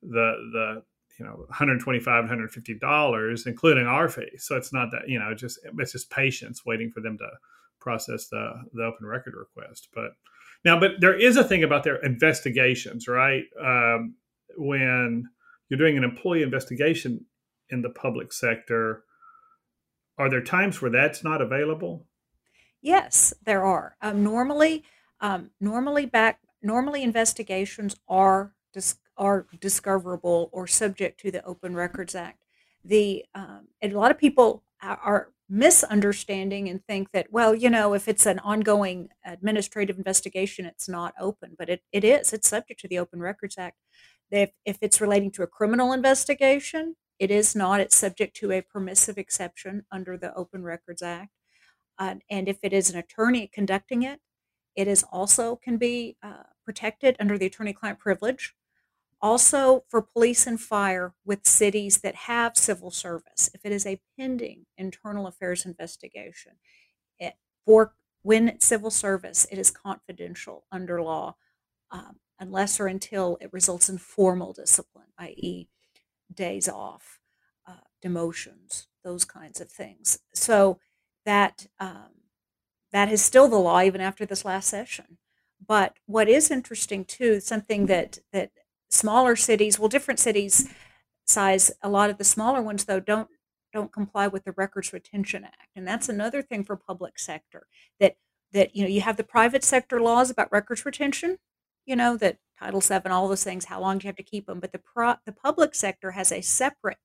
the 0.01 0.33
the 0.53 0.83
you 1.19 1.25
know 1.25 1.35
125 1.49 2.05
150 2.05 2.79
dollars 2.79 3.45
including 3.45 3.85
our 3.85 4.09
fee 4.09 4.31
so 4.39 4.55
it's 4.55 4.73
not 4.73 4.89
that 4.89 5.07
you 5.07 5.19
know 5.19 5.35
just 5.35 5.59
it's 5.77 5.91
just 5.91 6.09
patience 6.09 6.65
waiting 6.65 6.89
for 6.89 7.01
them 7.01 7.15
to 7.19 7.27
process 7.79 8.27
the 8.29 8.51
the 8.73 8.83
open 8.83 9.05
record 9.05 9.35
request 9.35 9.89
but 9.93 10.13
now, 10.63 10.79
but 10.79 10.99
there 10.99 11.19
is 11.19 11.37
a 11.37 11.43
thing 11.43 11.63
about 11.63 11.83
their 11.83 11.97
investigations, 11.97 13.07
right? 13.07 13.43
Um, 13.59 14.15
when 14.57 15.29
you're 15.69 15.79
doing 15.79 15.97
an 15.97 16.03
employee 16.03 16.43
investigation 16.43 17.25
in 17.69 17.81
the 17.81 17.89
public 17.89 18.31
sector, 18.31 19.03
are 20.17 20.29
there 20.29 20.43
times 20.43 20.81
where 20.81 20.91
that's 20.91 21.23
not 21.23 21.41
available? 21.41 22.05
Yes, 22.81 23.33
there 23.45 23.63
are. 23.63 23.95
Um, 24.01 24.23
normally, 24.23 24.83
um, 25.19 25.51
normally 25.59 26.05
back 26.05 26.39
normally 26.61 27.03
investigations 27.03 27.95
are 28.07 28.53
dis- 28.73 28.99
are 29.17 29.47
discoverable 29.59 30.49
or 30.51 30.67
subject 30.67 31.19
to 31.21 31.31
the 31.31 31.43
Open 31.45 31.75
Records 31.75 32.15
Act. 32.15 32.43
The 32.83 33.25
um, 33.35 33.67
and 33.81 33.93
a 33.93 33.99
lot 33.99 34.11
of 34.11 34.17
people 34.17 34.63
are 34.81 35.29
misunderstanding 35.47 36.69
and 36.69 36.83
think 36.85 37.11
that, 37.11 37.27
well, 37.29 37.53
you 37.53 37.69
know, 37.69 37.93
if 37.93 38.07
it's 38.07 38.25
an 38.25 38.39
ongoing 38.39 39.09
administrative 39.25 39.97
investigation, 39.97 40.65
it's 40.65 40.87
not 40.87 41.13
open, 41.19 41.55
but 41.59 41.69
it, 41.69 41.83
it 41.91 42.03
is. 42.05 42.31
It's 42.31 42.47
subject 42.47 42.79
to 42.79 42.87
the 42.87 42.97
Open 42.97 43.19
Records 43.19 43.57
Act. 43.57 43.77
If, 44.31 44.51
if 44.65 44.77
it's 44.81 45.01
relating 45.01 45.29
to 45.31 45.43
a 45.43 45.47
criminal 45.47 45.91
investigation, 45.91 46.95
it 47.19 47.29
is 47.29 47.53
not. 47.53 47.81
It's 47.81 47.97
subject 47.97 48.35
to 48.37 48.51
a 48.53 48.61
permissive 48.61 49.17
exception 49.17 49.83
under 49.91 50.17
the 50.17 50.33
Open 50.35 50.63
Records 50.63 51.01
Act. 51.01 51.31
Uh, 51.97 52.15
and 52.29 52.47
if 52.47 52.57
it 52.63 52.73
is 52.73 52.89
an 52.89 52.97
attorney 52.97 53.49
conducting 53.51 54.03
it, 54.03 54.19
it 54.75 54.87
is 54.87 55.03
also 55.11 55.55
can 55.55 55.77
be 55.77 56.17
uh, 56.23 56.43
protected 56.63 57.15
under 57.19 57.37
the 57.37 57.45
attorney-client 57.45 57.99
privilege. 57.99 58.55
Also, 59.21 59.83
for 59.87 60.01
police 60.01 60.47
and 60.47 60.59
fire 60.59 61.13
with 61.23 61.45
cities 61.45 61.99
that 61.99 62.15
have 62.15 62.57
civil 62.57 62.89
service, 62.89 63.49
if 63.53 63.61
it 63.63 63.71
is 63.71 63.85
a 63.85 64.01
pending 64.17 64.65
internal 64.77 65.27
affairs 65.27 65.65
investigation, 65.65 66.53
it, 67.19 67.35
for 67.65 67.93
when 68.23 68.59
civil 68.59 68.89
service, 68.89 69.45
it 69.51 69.59
is 69.59 69.69
confidential 69.69 70.65
under 70.71 71.01
law 71.01 71.35
um, 71.91 72.17
unless 72.39 72.79
or 72.79 72.87
until 72.87 73.37
it 73.41 73.53
results 73.53 73.89
in 73.89 73.97
formal 73.99 74.53
discipline, 74.53 75.07
i.e., 75.19 75.67
days 76.33 76.67
off, 76.67 77.19
uh, 77.67 77.73
demotions, 78.03 78.87
those 79.03 79.25
kinds 79.25 79.61
of 79.61 79.69
things. 79.69 80.19
So 80.33 80.79
that 81.25 81.67
um, 81.79 82.11
that 82.91 83.11
is 83.11 83.23
still 83.23 83.47
the 83.47 83.57
law 83.57 83.81
even 83.81 84.01
after 84.01 84.25
this 84.25 84.45
last 84.45 84.67
session. 84.67 85.17
But 85.65 85.97
what 86.05 86.27
is 86.27 86.51
interesting 86.51 87.05
too, 87.05 87.39
something 87.39 87.85
that 87.85 88.19
that 88.33 88.51
smaller 88.89 89.35
cities, 89.35 89.79
well, 89.79 89.89
different 89.89 90.19
cities 90.19 90.67
size, 91.25 91.71
a 91.81 91.89
lot 91.89 92.09
of 92.09 92.17
the 92.17 92.23
smaller 92.23 92.61
ones 92.61 92.85
though 92.85 92.99
don't 92.99 93.29
don't 93.73 93.93
comply 93.93 94.27
with 94.27 94.43
the 94.43 94.53
Records 94.57 94.91
Retention 94.91 95.45
Act, 95.45 95.69
and 95.75 95.87
that's 95.87 96.09
another 96.09 96.41
thing 96.41 96.63
for 96.63 96.75
public 96.75 97.17
sector 97.17 97.67
that 97.99 98.15
that 98.51 98.75
you 98.75 98.83
know 98.83 98.89
you 98.89 99.01
have 99.01 99.17
the 99.17 99.23
private 99.23 99.63
sector 99.63 100.01
laws 100.01 100.29
about 100.29 100.51
records 100.51 100.85
retention, 100.85 101.37
you 101.85 101.95
know 101.95 102.17
that 102.17 102.37
Title 102.59 102.81
VII, 102.81 103.09
all 103.09 103.27
those 103.27 103.43
things, 103.43 103.65
how 103.65 103.79
long 103.81 103.97
do 103.97 104.05
you 104.05 104.09
have 104.09 104.15
to 104.17 104.23
keep 104.23 104.45
them? 104.45 104.59
But 104.59 104.71
the 104.71 104.79
pro, 104.79 105.15
the 105.25 105.31
public 105.31 105.73
sector 105.73 106.11
has 106.11 106.31
a 106.31 106.41
separate 106.41 106.97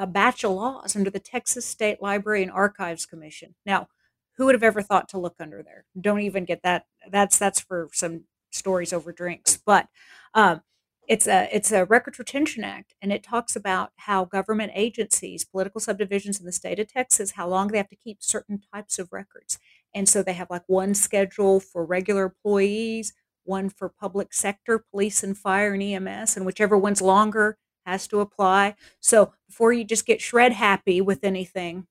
a 0.00 0.06
batch 0.06 0.44
of 0.44 0.52
laws 0.52 0.96
under 0.96 1.10
the 1.10 1.20
Texas 1.20 1.66
State 1.66 2.00
Library 2.00 2.42
and 2.42 2.50
Archives 2.50 3.04
Commission. 3.06 3.54
Now, 3.66 3.88
who 4.36 4.46
would 4.46 4.54
have 4.54 4.62
ever 4.62 4.80
thought 4.80 5.08
to 5.10 5.18
look 5.18 5.34
under 5.38 5.62
there? 5.62 5.84
Don't 6.00 6.20
even 6.20 6.46
get 6.46 6.62
that. 6.62 6.86
That's 7.10 7.38
that's 7.38 7.60
for 7.60 7.90
some 7.92 8.22
stories 8.50 8.92
over 8.92 9.12
drinks. 9.12 9.58
But 9.64 9.88
um, 10.32 10.62
it's 11.06 11.26
a 11.26 11.48
it's 11.54 11.72
a 11.72 11.84
record 11.84 12.18
retention 12.18 12.62
act 12.62 12.94
and 13.02 13.12
it 13.12 13.22
talks 13.24 13.56
about 13.56 13.90
how 13.96 14.24
government 14.24 14.70
agencies 14.74 15.44
political 15.44 15.80
subdivisions 15.80 16.38
in 16.38 16.46
the 16.46 16.52
state 16.52 16.78
of 16.78 16.86
texas 16.86 17.32
how 17.32 17.48
long 17.48 17.68
they 17.68 17.78
have 17.78 17.88
to 17.88 17.96
keep 17.96 18.22
certain 18.22 18.60
types 18.72 18.98
of 18.98 19.12
records 19.12 19.58
and 19.92 20.08
so 20.08 20.22
they 20.22 20.34
have 20.34 20.50
like 20.50 20.62
one 20.68 20.94
schedule 20.94 21.58
for 21.58 21.84
regular 21.84 22.26
employees 22.26 23.12
one 23.44 23.68
for 23.68 23.88
public 23.88 24.32
sector 24.32 24.78
police 24.78 25.24
and 25.24 25.36
fire 25.36 25.74
and 25.74 25.82
ems 25.82 26.36
and 26.36 26.46
whichever 26.46 26.78
one's 26.78 27.02
longer 27.02 27.58
has 27.86 28.06
to 28.06 28.20
apply 28.20 28.74
so 29.00 29.32
before 29.50 29.72
you 29.72 29.84
just 29.84 30.06
get 30.06 30.20
shred 30.20 30.52
happy 30.52 31.00
with 31.00 31.24
anything 31.24 31.86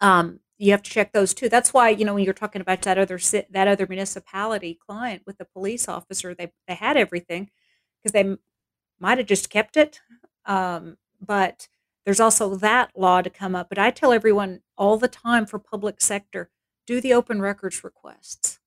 um, 0.00 0.40
you 0.58 0.70
have 0.72 0.82
to 0.82 0.90
check 0.90 1.12
those 1.12 1.34
too 1.34 1.48
that's 1.48 1.72
why 1.72 1.88
you 1.90 2.04
know 2.04 2.14
when 2.14 2.24
you're 2.24 2.34
talking 2.34 2.60
about 2.60 2.82
that 2.82 2.98
other 2.98 3.18
that 3.50 3.68
other 3.68 3.86
municipality 3.86 4.78
client 4.86 5.22
with 5.26 5.38
the 5.38 5.44
police 5.44 5.88
officer 5.88 6.34
they, 6.34 6.52
they 6.66 6.74
had 6.74 6.96
everything 6.96 7.50
because 8.02 8.12
they 8.12 8.36
might 8.98 9.18
have 9.18 9.26
just 9.26 9.50
kept 9.50 9.76
it. 9.76 10.00
Um, 10.44 10.96
but 11.20 11.68
there's 12.04 12.20
also 12.20 12.54
that 12.56 12.92
law 12.96 13.22
to 13.22 13.30
come 13.30 13.54
up. 13.54 13.68
But 13.68 13.78
I 13.78 13.90
tell 13.90 14.12
everyone 14.12 14.60
all 14.76 14.96
the 14.96 15.08
time 15.08 15.46
for 15.46 15.58
public 15.58 16.00
sector 16.00 16.50
do 16.86 17.00
the 17.00 17.12
open 17.12 17.40
records 17.40 17.82
requests 17.82 18.60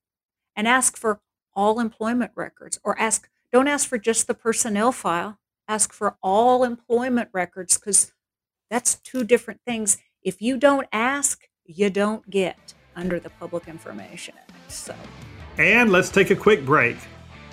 and 0.56 0.67
ask 0.67 0.97
for 0.97 1.21
all 1.54 1.80
employment 1.80 2.32
records 2.36 2.80
or 2.84 2.99
ask, 2.99 3.30
don't 3.52 3.67
ask 3.67 3.88
for 3.88 3.97
just 3.97 4.28
the 4.28 4.34
personnel 4.34 4.91
file, 4.91 5.38
ask 5.70 5.94
for 5.94 6.18
all 6.22 6.64
employment 6.64 7.30
records 7.32 7.78
because 7.78 8.12
that's 8.70 8.96
two 8.96 9.24
different 9.24 9.62
things. 9.66 9.98
If 10.24 10.42
you 10.42 10.58
don't 10.58 10.88
ask, 10.92 11.48
you 11.64 11.90
don't 11.90 12.28
get 12.30 12.74
under 12.96 13.20
the 13.20 13.30
Public 13.30 13.68
Information 13.68 14.34
Act. 14.38 14.72
So. 14.72 14.96
And 15.58 15.92
let's 15.92 16.10
take 16.10 16.32
a 16.32 16.36
quick 16.36 16.66
break. 16.66 16.98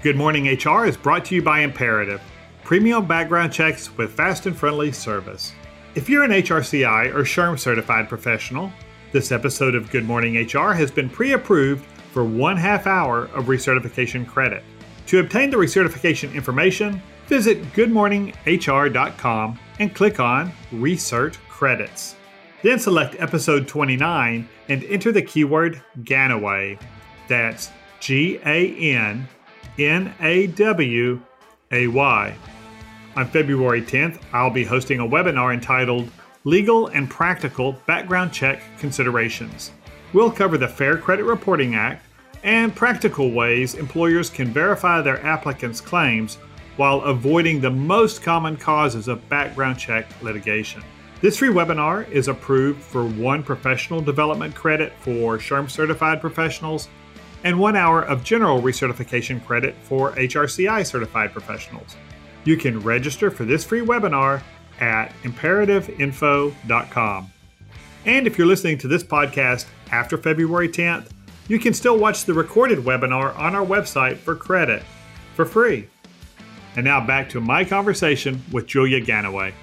Good 0.02 0.16
Morning 0.16 0.46
HR 0.46 0.86
is 0.86 0.96
brought 0.96 1.26
to 1.26 1.34
you 1.34 1.42
by 1.42 1.60
Imperative, 1.60 2.20
premium 2.64 3.06
background 3.06 3.52
checks 3.52 3.94
with 3.96 4.12
fast 4.12 4.46
and 4.46 4.56
friendly 4.56 4.92
service. 4.92 5.52
If 5.94 6.08
you're 6.08 6.24
an 6.24 6.30
HRCI 6.30 7.14
or 7.14 7.22
SHRM 7.22 7.58
certified 7.58 8.08
professional, 8.08 8.72
this 9.12 9.32
episode 9.32 9.74
of 9.74 9.90
Good 9.90 10.04
Morning 10.04 10.36
HR 10.36 10.72
has 10.72 10.90
been 10.90 11.08
pre 11.08 11.32
approved 11.32 11.84
for 12.12 12.24
one 12.24 12.56
half 12.56 12.86
hour 12.86 13.24
of 13.34 13.46
recertification 13.46 14.26
credit. 14.26 14.62
To 15.06 15.20
obtain 15.20 15.50
the 15.50 15.56
recertification 15.56 16.34
information, 16.34 17.00
visit 17.26 17.62
goodmorninghr.com 17.72 19.58
and 19.78 19.94
click 19.94 20.20
on 20.20 20.52
Research 20.72 21.38
Credits. 21.48 22.16
Then 22.62 22.78
select 22.78 23.16
episode 23.20 23.68
29 23.68 24.48
and 24.68 24.84
enter 24.84 25.12
the 25.12 25.22
keyword 25.22 25.82
Gannaway. 26.00 26.80
That's 27.28 27.70
G 28.00 28.40
A 28.44 28.74
N 28.76 29.28
N 29.78 30.14
A 30.20 30.46
W 30.48 31.20
A 31.70 31.86
Y. 31.86 32.34
On 33.16 33.26
February 33.26 33.82
10th, 33.82 34.20
I'll 34.32 34.50
be 34.50 34.64
hosting 34.64 35.00
a 35.00 35.06
webinar 35.06 35.54
entitled 35.54 36.10
Legal 36.44 36.88
and 36.88 37.08
Practical 37.08 37.72
Background 37.86 38.32
Check 38.32 38.62
Considerations. 38.78 39.72
We'll 40.12 40.30
cover 40.30 40.58
the 40.58 40.68
Fair 40.68 40.96
Credit 40.98 41.24
Reporting 41.24 41.74
Act 41.74 42.04
and 42.44 42.74
practical 42.76 43.32
ways 43.32 43.74
employers 43.74 44.30
can 44.30 44.48
verify 44.48 45.00
their 45.00 45.24
applicants' 45.24 45.80
claims 45.80 46.38
while 46.76 47.00
avoiding 47.02 47.60
the 47.60 47.70
most 47.70 48.22
common 48.22 48.56
causes 48.56 49.08
of 49.08 49.28
background 49.28 49.78
check 49.78 50.06
litigation. 50.22 50.82
This 51.20 51.38
free 51.38 51.48
webinar 51.48 52.08
is 52.10 52.28
approved 52.28 52.82
for 52.82 53.06
one 53.06 53.42
professional 53.42 54.02
development 54.02 54.54
credit 54.54 54.92
for 55.00 55.38
SHRM 55.38 55.70
certified 55.70 56.20
professionals 56.20 56.88
and 57.44 57.58
one 57.58 57.76
hour 57.76 58.02
of 58.02 58.22
general 58.22 58.60
recertification 58.60 59.44
credit 59.44 59.74
for 59.82 60.12
HRCI 60.12 60.84
certified 60.84 61.32
professionals. 61.32 61.96
You 62.44 62.56
can 62.56 62.80
register 62.80 63.30
for 63.30 63.44
this 63.44 63.64
free 63.64 63.80
webinar 63.80 64.42
at 64.80 65.12
imperativeinfo.com. 65.22 67.32
And 68.04 68.26
if 68.26 68.38
you're 68.38 68.46
listening 68.46 68.78
to 68.78 68.88
this 68.88 69.02
podcast 69.02 69.66
after 69.90 70.18
February 70.18 70.68
10th, 70.68 71.10
you 71.48 71.58
can 71.58 71.72
still 71.72 71.98
watch 71.98 72.24
the 72.24 72.34
recorded 72.34 72.80
webinar 72.80 73.36
on 73.38 73.54
our 73.54 73.64
website 73.64 74.16
for 74.16 74.34
credit 74.34 74.82
for 75.34 75.44
free. 75.44 75.88
And 76.76 76.84
now 76.84 77.04
back 77.04 77.30
to 77.30 77.40
my 77.40 77.64
conversation 77.64 78.42
with 78.52 78.66
Julia 78.66 79.00
Gannaway. 79.00 79.54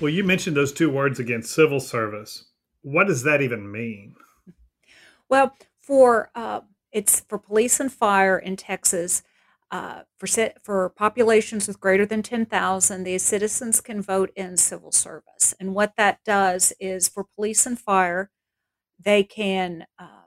Well, 0.00 0.08
you 0.08 0.22
mentioned 0.22 0.56
those 0.56 0.72
two 0.72 0.88
words 0.88 1.18
again 1.18 1.42
civil 1.42 1.80
service. 1.80 2.44
What 2.82 3.08
does 3.08 3.24
that 3.24 3.42
even 3.42 3.70
mean? 3.70 4.14
Well, 5.28 5.56
for 5.80 6.30
uh, 6.36 6.60
it's 6.92 7.20
for 7.20 7.38
police 7.38 7.80
and 7.80 7.92
fire 7.92 8.38
in 8.38 8.56
Texas. 8.56 9.24
Uh, 9.72 10.02
for 10.18 10.28
for 10.62 10.90
populations 10.90 11.66
with 11.66 11.80
greater 11.80 12.04
than 12.04 12.22
10,000, 12.22 13.04
the 13.04 13.16
citizens 13.18 13.80
can 13.80 14.02
vote 14.02 14.30
in 14.36 14.56
civil 14.58 14.92
service. 14.92 15.54
And 15.58 15.74
what 15.74 15.96
that 15.96 16.18
does 16.24 16.72
is 16.78 17.08
for 17.08 17.24
police 17.24 17.64
and 17.64 17.78
fire, 17.78 18.30
they 19.02 19.24
can 19.24 19.86
um, 19.98 20.26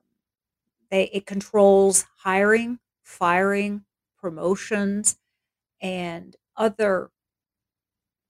they 0.90 1.06
it 1.14 1.26
controls 1.26 2.06
hiring, 2.18 2.80
firing, 3.04 3.86
promotions, 4.20 5.18
and 5.82 6.36
other 6.56 7.12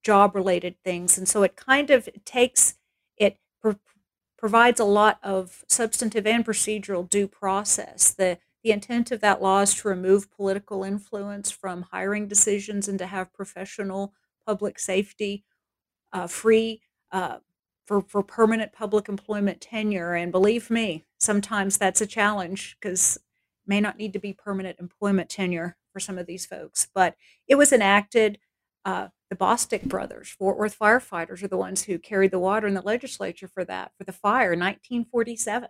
job 0.03 0.35
related 0.35 0.75
things. 0.83 1.17
And 1.17 1.27
so 1.27 1.43
it 1.43 1.55
kind 1.55 1.89
of 1.89 2.07
takes 2.25 2.75
it 3.17 3.37
pro- 3.61 3.79
provides 4.37 4.79
a 4.79 4.85
lot 4.85 5.19
of 5.23 5.63
substantive 5.67 6.27
and 6.27 6.45
procedural 6.45 7.09
due 7.09 7.27
process. 7.27 8.13
The 8.13 8.37
the 8.63 8.71
intent 8.71 9.11
of 9.11 9.21
that 9.21 9.43
law 9.43 9.61
is 9.61 9.75
to 9.75 9.87
remove 9.87 10.31
political 10.31 10.83
influence 10.83 11.51
from 11.51 11.83
hiring 11.91 12.27
decisions 12.27 12.87
and 12.87 12.97
to 12.97 13.05
have 13.05 13.31
professional 13.31 14.11
public 14.43 14.79
safety 14.79 15.45
uh, 16.11 16.25
free 16.25 16.81
uh, 17.11 17.37
for, 17.85 18.01
for 18.01 18.23
permanent 18.23 18.73
public 18.73 19.07
employment 19.07 19.61
tenure. 19.61 20.13
And 20.13 20.31
believe 20.31 20.71
me, 20.71 21.05
sometimes 21.19 21.77
that's 21.77 22.01
a 22.01 22.07
challenge 22.07 22.75
because 22.79 23.19
may 23.67 23.79
not 23.79 23.97
need 23.97 24.13
to 24.13 24.19
be 24.19 24.33
permanent 24.33 24.79
employment 24.79 25.29
tenure 25.29 25.77
for 25.95 26.01
some 26.01 26.17
of 26.17 26.27
these 26.27 26.45
folks. 26.45 26.89
But 26.93 27.15
it 27.47 27.55
was 27.55 27.71
enacted. 27.71 28.37
Uh, 28.83 29.07
the 29.29 29.35
Bostick 29.37 29.83
brothers, 29.85 30.27
Fort 30.27 30.57
Worth 30.57 30.77
firefighters, 30.77 31.41
are 31.41 31.47
the 31.47 31.57
ones 31.57 31.83
who 31.83 31.97
carried 31.97 32.31
the 32.31 32.37
water 32.37 32.67
in 32.67 32.73
the 32.73 32.81
legislature 32.81 33.47
for 33.47 33.63
that, 33.63 33.93
for 33.97 34.03
the 34.03 34.11
fire. 34.11 34.49
1947 34.49 35.69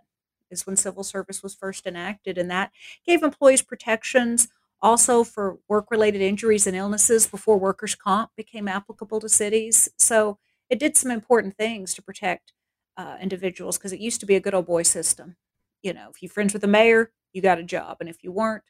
is 0.50 0.66
when 0.66 0.76
civil 0.76 1.04
service 1.04 1.44
was 1.44 1.54
first 1.54 1.86
enacted, 1.86 2.38
and 2.38 2.50
that 2.50 2.72
gave 3.06 3.22
employees 3.22 3.62
protections 3.62 4.48
also 4.82 5.24
for 5.24 5.58
work 5.68 5.90
related 5.90 6.20
injuries 6.20 6.66
and 6.66 6.76
illnesses 6.76 7.26
before 7.26 7.56
workers' 7.56 7.94
comp 7.94 8.30
became 8.36 8.68
applicable 8.68 9.20
to 9.20 9.28
cities. 9.28 9.88
So 9.96 10.38
it 10.68 10.78
did 10.80 10.96
some 10.96 11.10
important 11.10 11.56
things 11.56 11.94
to 11.94 12.02
protect 12.02 12.52
uh, 12.96 13.16
individuals 13.20 13.78
because 13.78 13.92
it 13.92 14.00
used 14.00 14.20
to 14.20 14.26
be 14.26 14.34
a 14.34 14.40
good 14.40 14.54
old 14.54 14.66
boy 14.66 14.82
system. 14.82 15.36
You 15.82 15.94
know, 15.94 16.10
if 16.10 16.22
you're 16.22 16.30
friends 16.30 16.52
with 16.52 16.62
the 16.62 16.68
mayor, 16.68 17.12
you 17.32 17.42
got 17.42 17.58
a 17.58 17.62
job, 17.62 17.98
and 18.00 18.08
if 18.08 18.22
you 18.22 18.32
weren't, 18.32 18.64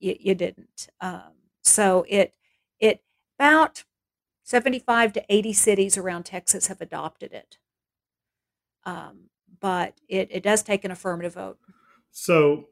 you, 0.00 0.16
you 0.18 0.34
didn't. 0.34 0.88
Um, 1.00 1.32
so 1.62 2.04
it 2.08 2.34
it 2.78 3.02
about 3.38 3.84
75 4.44 5.12
to 5.14 5.24
80 5.28 5.52
cities 5.52 5.96
around 5.96 6.24
Texas 6.24 6.66
have 6.66 6.80
adopted 6.80 7.32
it. 7.32 7.58
Um, 8.84 9.28
but 9.60 10.00
it, 10.08 10.28
it 10.30 10.42
does 10.42 10.62
take 10.62 10.84
an 10.84 10.90
affirmative 10.90 11.34
vote. 11.34 11.58
So 12.10 12.66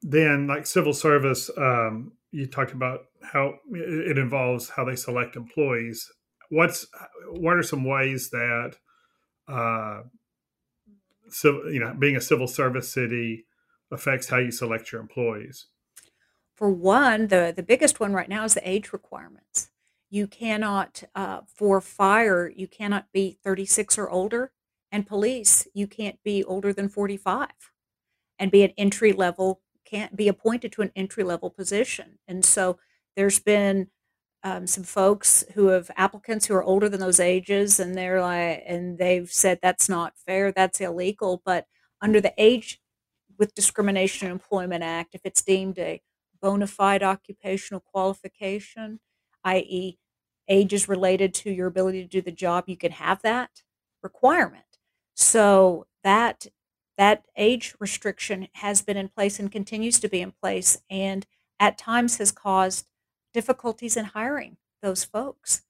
then, 0.00 0.46
like 0.46 0.66
civil 0.66 0.92
service, 0.92 1.50
um, 1.56 2.12
you 2.30 2.46
talked 2.46 2.72
about 2.72 3.06
how 3.22 3.54
it 3.72 4.16
involves 4.16 4.70
how 4.70 4.84
they 4.84 4.96
select 4.96 5.36
employees 5.36 6.10
what's 6.54 6.86
what 7.30 7.56
are 7.56 7.62
some 7.62 7.84
ways 7.84 8.30
that 8.30 8.76
uh, 9.48 10.02
so 11.28 11.66
you 11.66 11.80
know 11.80 11.94
being 11.98 12.16
a 12.16 12.20
civil 12.20 12.46
service 12.46 12.90
city 12.90 13.46
affects 13.90 14.28
how 14.28 14.38
you 14.38 14.50
select 14.50 14.92
your 14.92 15.00
employees? 15.00 15.66
For 16.56 16.70
one, 16.70 17.28
the 17.28 17.52
the 17.54 17.62
biggest 17.62 18.00
one 18.00 18.12
right 18.12 18.28
now 18.28 18.44
is 18.44 18.54
the 18.54 18.68
age 18.68 18.92
requirements. 18.92 19.70
You 20.10 20.26
cannot 20.26 21.02
uh, 21.14 21.40
for 21.46 21.80
fire, 21.80 22.48
you 22.48 22.68
cannot 22.68 23.06
be 23.12 23.38
36 23.42 23.98
or 23.98 24.08
older, 24.08 24.52
and 24.92 25.06
police, 25.06 25.66
you 25.74 25.86
can't 25.86 26.22
be 26.22 26.44
older 26.44 26.72
than 26.72 26.88
45, 26.88 27.48
and 28.38 28.50
be 28.50 28.62
an 28.62 28.72
entry 28.76 29.12
level 29.12 29.60
can't 29.84 30.16
be 30.16 30.28
appointed 30.28 30.72
to 30.72 30.82
an 30.82 30.90
entry 30.96 31.22
level 31.22 31.50
position. 31.50 32.18
And 32.26 32.44
so 32.44 32.78
there's 33.16 33.38
been 33.38 33.88
um, 34.42 34.66
some 34.66 34.84
folks 34.84 35.44
who 35.54 35.68
have 35.68 35.90
applicants 35.96 36.46
who 36.46 36.54
are 36.54 36.64
older 36.64 36.88
than 36.88 37.00
those 37.00 37.20
ages, 37.20 37.80
and 37.80 37.94
they're 37.94 38.20
like, 38.20 38.62
and 38.66 38.98
they've 38.98 39.30
said 39.30 39.58
that's 39.62 39.88
not 39.88 40.14
fair, 40.26 40.52
that's 40.52 40.80
illegal. 40.80 41.42
But 41.44 41.66
under 42.00 42.20
the 42.20 42.34
Age 42.36 42.80
with 43.38 43.54
Discrimination 43.54 44.26
in 44.26 44.32
Employment 44.32 44.84
Act, 44.84 45.14
if 45.14 45.22
it's 45.24 45.42
deemed 45.42 45.78
a 45.78 46.02
bona 46.44 46.66
fide 46.66 47.02
occupational 47.02 47.80
qualification, 47.80 49.00
i.e., 49.44 49.96
age 50.46 50.74
is 50.74 50.90
related 50.90 51.32
to 51.32 51.50
your 51.50 51.66
ability 51.66 52.02
to 52.02 52.08
do 52.08 52.20
the 52.20 52.30
job, 52.30 52.64
you 52.66 52.76
can 52.76 52.92
have 52.92 53.22
that 53.22 53.62
requirement. 54.02 54.78
So 55.14 55.86
that 56.02 56.46
that 56.98 57.24
age 57.34 57.74
restriction 57.80 58.48
has 58.56 58.82
been 58.82 58.98
in 58.98 59.08
place 59.08 59.40
and 59.40 59.50
continues 59.50 59.98
to 60.00 60.08
be 60.08 60.20
in 60.20 60.32
place, 60.32 60.82
and 60.90 61.26
at 61.58 61.78
times 61.78 62.18
has 62.18 62.30
caused 62.30 62.90
difficulties 63.32 63.96
in 63.96 64.04
hiring 64.04 64.58
those 64.82 65.02
folks, 65.02 65.62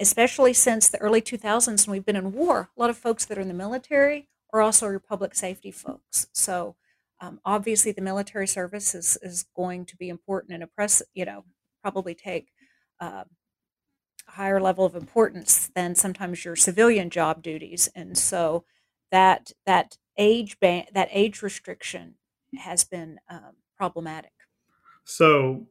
especially 0.00 0.54
since 0.54 0.88
the 0.88 0.98
early 0.98 1.20
2000s 1.20 1.86
when 1.86 1.92
we've 1.92 2.06
been 2.06 2.16
in 2.16 2.32
war. 2.32 2.70
A 2.74 2.80
lot 2.80 2.90
of 2.90 2.96
folks 2.96 3.26
that 3.26 3.36
are 3.36 3.42
in 3.42 3.48
the 3.48 3.54
military 3.54 4.28
are 4.50 4.62
also 4.62 4.88
your 4.88 4.98
public 4.98 5.34
safety 5.34 5.70
folks. 5.70 6.26
So 6.32 6.74
um, 7.20 7.40
obviously, 7.44 7.92
the 7.92 8.02
military 8.02 8.46
service 8.46 8.94
is, 8.94 9.18
is 9.22 9.46
going 9.54 9.86
to 9.86 9.96
be 9.96 10.08
important 10.08 10.52
and 10.52 10.62
oppress, 10.62 11.02
you 11.14 11.24
know, 11.24 11.44
probably 11.82 12.14
take 12.14 12.52
uh, 13.00 13.24
a 14.28 14.30
higher 14.30 14.60
level 14.60 14.84
of 14.84 14.94
importance 14.94 15.70
than 15.74 15.94
sometimes 15.94 16.44
your 16.44 16.56
civilian 16.56 17.10
job 17.10 17.42
duties. 17.42 17.88
And 17.94 18.18
so 18.18 18.64
that 19.10 19.52
that 19.64 19.96
age 20.18 20.58
ban 20.60 20.86
that 20.92 21.08
age 21.12 21.42
restriction 21.42 22.14
has 22.58 22.84
been 22.84 23.18
um, 23.30 23.56
problematic. 23.76 24.32
So 25.04 25.66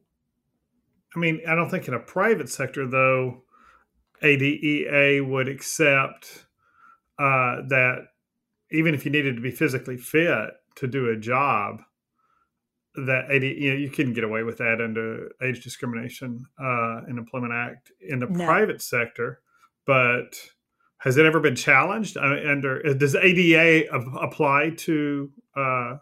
I 1.14 1.18
mean, 1.18 1.40
I 1.48 1.54
don't 1.54 1.70
think 1.70 1.86
in 1.86 1.94
a 1.94 2.00
private 2.00 2.48
sector 2.48 2.88
though, 2.88 3.44
ADEA 4.22 5.24
would 5.24 5.48
accept 5.48 6.46
uh, 7.18 7.62
that 7.68 8.08
even 8.70 8.94
if 8.94 9.04
you 9.04 9.12
needed 9.12 9.36
to 9.36 9.42
be 9.42 9.50
physically 9.50 9.96
fit 9.96 10.50
to 10.76 10.86
do 10.86 11.10
a 11.10 11.16
job, 11.16 11.80
that 12.94 13.30
AD, 13.30 13.42
you 13.42 13.70
know, 13.70 13.76
you 13.76 13.90
couldn't 13.90 14.14
get 14.14 14.24
away 14.24 14.42
with 14.42 14.58
that 14.58 14.80
under 14.80 15.30
Age 15.42 15.62
Discrimination 15.62 16.46
uh, 16.58 17.02
and 17.06 17.18
Employment 17.18 17.52
Act 17.52 17.92
in 18.00 18.20
the 18.20 18.26
no. 18.26 18.44
private 18.44 18.80
sector. 18.80 19.40
But 19.86 20.34
has 20.98 21.16
it 21.16 21.26
ever 21.26 21.40
been 21.40 21.56
challenged? 21.56 22.16
Uh, 22.16 22.36
under 22.48 22.82
does 22.94 23.14
ADA 23.14 23.92
apply 23.92 24.70
to 24.78 25.30
uh, 25.54 25.96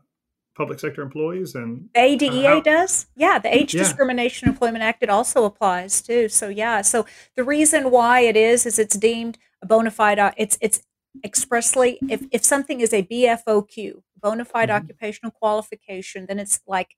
public 0.54 0.78
sector 0.78 1.02
employees 1.02 1.54
and 1.54 1.88
ADEA 1.94 2.44
how, 2.44 2.60
does 2.60 3.06
yeah 3.16 3.38
the 3.38 3.54
age 3.54 3.74
yeah. 3.74 3.82
discrimination 3.82 4.48
employment 4.48 4.84
act 4.84 5.02
it 5.02 5.10
also 5.10 5.44
applies 5.44 6.00
too 6.00 6.28
so 6.28 6.48
yeah 6.48 6.80
so 6.80 7.04
the 7.36 7.42
reason 7.42 7.90
why 7.90 8.20
it 8.20 8.36
is 8.36 8.64
is 8.64 8.78
it's 8.78 8.96
deemed 8.96 9.36
a 9.62 9.66
bona 9.66 9.90
fide 9.90 10.18
uh, 10.18 10.30
it's 10.36 10.56
it's 10.60 10.80
expressly 11.24 11.98
if, 12.08 12.22
if 12.30 12.44
something 12.44 12.80
is 12.80 12.92
a 12.92 13.02
bfoq 13.02 13.94
bona 14.24 14.44
fide 14.44 14.68
mm-hmm. 14.68 14.84
occupational 14.84 15.30
qualification 15.30 16.26
then 16.26 16.38
it's 16.38 16.60
like 16.66 16.96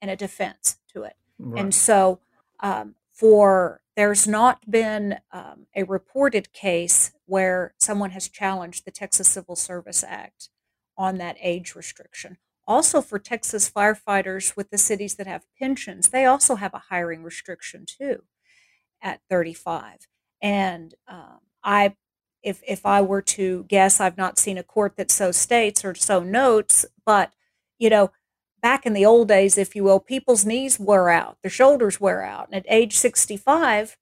in 0.00 0.08
a 0.08 0.16
defense 0.16 0.78
to 0.92 1.02
it 1.02 1.16
right. 1.38 1.60
and 1.60 1.74
so 1.74 2.20
um, 2.60 2.94
for 3.12 3.82
there's 3.96 4.28
not 4.28 4.70
been 4.70 5.18
um, 5.32 5.66
a 5.74 5.82
reported 5.82 6.52
case 6.52 7.12
where 7.26 7.74
someone 7.78 8.10
has 8.10 8.28
challenged 8.28 8.84
the 8.84 8.90
texas 8.90 9.28
civil 9.28 9.56
service 9.56 10.04
act 10.06 10.48
on 10.96 11.18
that 11.18 11.36
age 11.40 11.74
restriction 11.74 12.38
also, 12.68 13.00
for 13.00 13.18
Texas 13.18 13.70
firefighters 13.70 14.54
with 14.54 14.68
the 14.68 14.76
cities 14.76 15.14
that 15.14 15.26
have 15.26 15.46
pensions, 15.58 16.10
they 16.10 16.26
also 16.26 16.56
have 16.56 16.74
a 16.74 16.82
hiring 16.90 17.22
restriction 17.22 17.86
too 17.86 18.24
at 19.00 19.22
35. 19.30 20.06
And 20.42 20.94
um, 21.08 21.38
I, 21.64 21.96
if 22.48 22.62
if 22.66 22.84
I 22.86 23.00
were 23.02 23.22
to 23.22 23.64
guess, 23.68 24.00
I've 24.00 24.16
not 24.16 24.38
seen 24.38 24.58
a 24.58 24.62
court 24.62 24.96
that 24.96 25.10
so 25.10 25.32
states 25.32 25.84
or 25.84 25.94
so 25.94 26.22
notes, 26.22 26.84
but 27.04 27.32
you 27.78 27.90
know, 27.90 28.10
back 28.62 28.86
in 28.86 28.92
the 28.92 29.06
old 29.06 29.28
days, 29.28 29.56
if 29.56 29.76
you 29.76 29.84
will, 29.84 30.00
people's 30.00 30.44
knees 30.44 30.80
wear 30.80 31.08
out, 31.10 31.38
their 31.42 31.50
shoulders 31.50 32.00
wear 32.00 32.22
out, 32.22 32.48
and 32.50 32.56
at 32.56 32.72
age 32.72 32.96
65, 32.96 33.96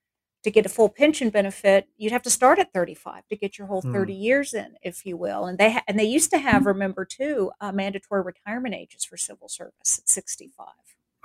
to 0.47 0.51
get 0.51 0.65
a 0.65 0.69
full 0.69 0.89
pension 0.89 1.29
benefit, 1.29 1.89
you'd 1.97 2.13
have 2.13 2.23
to 2.23 2.31
start 2.31 2.61
at 2.61 2.73
35 2.73 3.27
to 3.27 3.37
get 3.37 3.59
your 3.59 3.67
whole 3.67 3.83
30 3.83 4.15
mm. 4.15 4.23
years 4.23 4.55
in, 4.55 4.77
if 4.81 5.05
you 5.05 5.17
will. 5.17 5.45
And 5.45 5.59
they 5.59 5.73
ha- 5.73 5.83
and 5.89 5.99
they 5.99 6.05
used 6.05 6.31
to 6.31 6.39
have, 6.39 6.67
remember 6.67 7.05
too, 7.05 7.51
uh, 7.61 7.73
mandatory 7.73 8.23
retirement 8.23 8.73
ages 8.73 9.05
for 9.05 9.17
civil 9.17 9.49
service 9.49 9.99
at 9.99 10.09
65. 10.09 10.69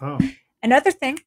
Oh. 0.01 0.17
Another 0.63 0.89
thing 0.91 1.19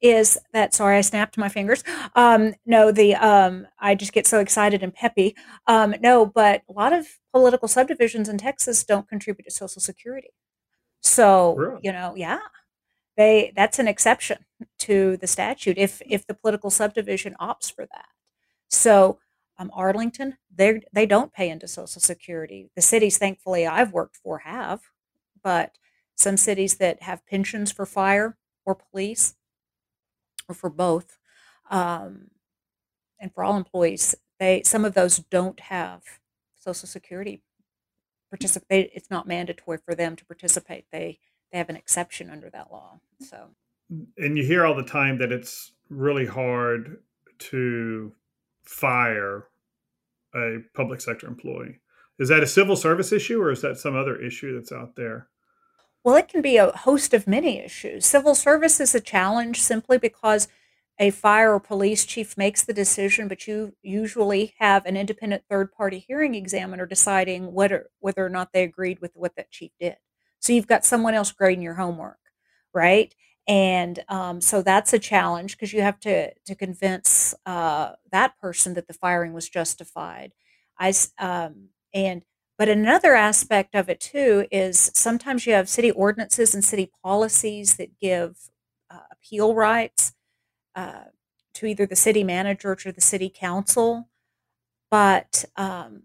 is 0.00 0.38
that 0.52 0.74
sorry 0.74 0.96
I 0.96 1.02
snapped 1.02 1.36
my 1.36 1.48
fingers. 1.48 1.84
Um, 2.14 2.54
no, 2.64 2.90
the 2.90 3.14
um, 3.16 3.66
I 3.78 3.94
just 3.94 4.12
get 4.12 4.26
so 4.26 4.40
excited 4.40 4.82
and 4.82 4.94
peppy. 4.94 5.36
Um, 5.66 5.94
no, 6.00 6.26
but 6.26 6.62
a 6.68 6.72
lot 6.72 6.92
of 6.92 7.06
political 7.32 7.68
subdivisions 7.68 8.28
in 8.28 8.38
Texas 8.38 8.84
don't 8.84 9.08
contribute 9.08 9.44
to 9.44 9.50
Social 9.50 9.82
Security. 9.82 10.30
So 11.00 11.54
really? 11.54 11.80
you 11.82 11.92
know, 11.92 12.14
yeah, 12.16 12.40
they 13.16 13.52
that's 13.54 13.78
an 13.78 13.88
exception 13.88 14.44
to 14.80 15.16
the 15.18 15.26
statute 15.26 15.78
if 15.78 16.00
if 16.06 16.26
the 16.26 16.34
political 16.34 16.70
subdivision 16.70 17.36
opts 17.40 17.72
for 17.72 17.86
that. 17.86 18.06
So 18.68 19.18
um, 19.58 19.70
Arlington, 19.74 20.38
they 20.54 20.80
they 20.92 21.04
don't 21.06 21.32
pay 21.32 21.50
into 21.50 21.68
Social 21.68 22.00
Security. 22.00 22.70
The 22.74 22.82
cities, 22.82 23.18
thankfully, 23.18 23.66
I've 23.66 23.92
worked 23.92 24.16
for 24.16 24.38
have, 24.38 24.80
but 25.42 25.76
some 26.16 26.36
cities 26.36 26.76
that 26.76 27.02
have 27.02 27.26
pensions 27.26 27.70
for 27.70 27.84
fire 27.86 28.36
or 28.64 28.74
police, 28.74 29.34
or 30.50 30.54
for 30.54 30.70
both, 30.70 31.18
um, 31.70 32.28
and 33.18 33.32
for 33.32 33.44
all 33.44 33.56
employees, 33.56 34.14
they 34.38 34.62
some 34.64 34.84
of 34.84 34.94
those 34.94 35.18
don't 35.30 35.60
have 35.60 36.02
Social 36.58 36.88
Security 36.88 37.42
participate. 38.30 38.90
It's 38.94 39.10
not 39.10 39.28
mandatory 39.28 39.78
for 39.78 39.94
them 39.94 40.16
to 40.16 40.24
participate. 40.24 40.86
They 40.90 41.18
they 41.52 41.58
have 41.58 41.68
an 41.68 41.76
exception 41.76 42.30
under 42.30 42.50
that 42.50 42.70
law. 42.70 43.00
So, 43.20 43.48
and 44.16 44.36
you 44.36 44.44
hear 44.44 44.64
all 44.64 44.74
the 44.74 44.82
time 44.82 45.18
that 45.18 45.32
it's 45.32 45.72
really 45.88 46.26
hard 46.26 46.98
to 47.38 48.12
fire 48.62 49.48
a 50.34 50.58
public 50.74 51.00
sector 51.00 51.26
employee. 51.26 51.80
Is 52.18 52.28
that 52.28 52.42
a 52.42 52.46
civil 52.46 52.76
service 52.76 53.12
issue 53.12 53.40
or 53.40 53.50
is 53.50 53.62
that 53.62 53.78
some 53.78 53.96
other 53.96 54.20
issue 54.20 54.54
that's 54.54 54.72
out 54.72 54.94
there? 54.94 55.28
Well, 56.04 56.16
it 56.16 56.28
can 56.28 56.40
be 56.42 56.56
a 56.56 56.70
host 56.70 57.12
of 57.12 57.26
many 57.26 57.58
issues. 57.58 58.06
Civil 58.06 58.34
service 58.34 58.80
is 58.80 58.94
a 58.94 59.00
challenge 59.00 59.60
simply 59.60 59.98
because 59.98 60.48
a 60.98 61.10
fire 61.10 61.54
or 61.54 61.60
police 61.60 62.04
chief 62.04 62.36
makes 62.36 62.62
the 62.62 62.72
decision, 62.72 63.28
but 63.28 63.46
you 63.46 63.74
usually 63.82 64.54
have 64.58 64.84
an 64.86 64.96
independent 64.96 65.44
third 65.48 65.72
party 65.72 65.98
hearing 65.98 66.34
examiner 66.34 66.86
deciding 66.86 67.52
whether, 67.52 67.90
whether 68.00 68.24
or 68.24 68.28
not 68.28 68.52
they 68.52 68.62
agreed 68.62 69.00
with 69.00 69.12
what 69.14 69.36
that 69.36 69.50
chief 69.50 69.72
did. 69.80 69.96
So 70.40 70.52
you've 70.52 70.66
got 70.66 70.84
someone 70.84 71.14
else 71.14 71.32
grading 71.32 71.62
your 71.62 71.74
homework, 71.74 72.18
right? 72.74 73.14
And 73.48 73.98
um, 74.08 74.40
so 74.40 74.62
that's 74.62 74.92
a 74.92 74.98
challenge 74.98 75.52
because 75.56 75.72
you 75.72 75.82
have 75.82 75.98
to 76.00 76.32
to 76.46 76.54
convince 76.54 77.34
uh, 77.46 77.92
that 78.12 78.38
person 78.38 78.74
that 78.74 78.86
the 78.86 78.94
firing 78.94 79.32
was 79.32 79.48
justified. 79.48 80.32
I 80.78 80.92
um, 81.18 81.70
and 81.92 82.22
but 82.60 82.68
another 82.68 83.14
aspect 83.14 83.74
of 83.74 83.88
it 83.88 83.98
too 84.00 84.46
is 84.50 84.92
sometimes 84.94 85.46
you 85.46 85.54
have 85.54 85.66
city 85.66 85.90
ordinances 85.92 86.54
and 86.54 86.62
city 86.62 86.90
policies 87.02 87.76
that 87.76 87.98
give 87.98 88.36
uh, 88.90 88.98
appeal 89.10 89.54
rights 89.54 90.12
uh, 90.76 91.04
to 91.54 91.64
either 91.64 91.86
the 91.86 91.96
city 91.96 92.22
manager 92.22 92.76
or 92.84 92.92
the 92.92 93.00
city 93.00 93.32
council. 93.34 94.10
But 94.90 95.46
um, 95.56 96.02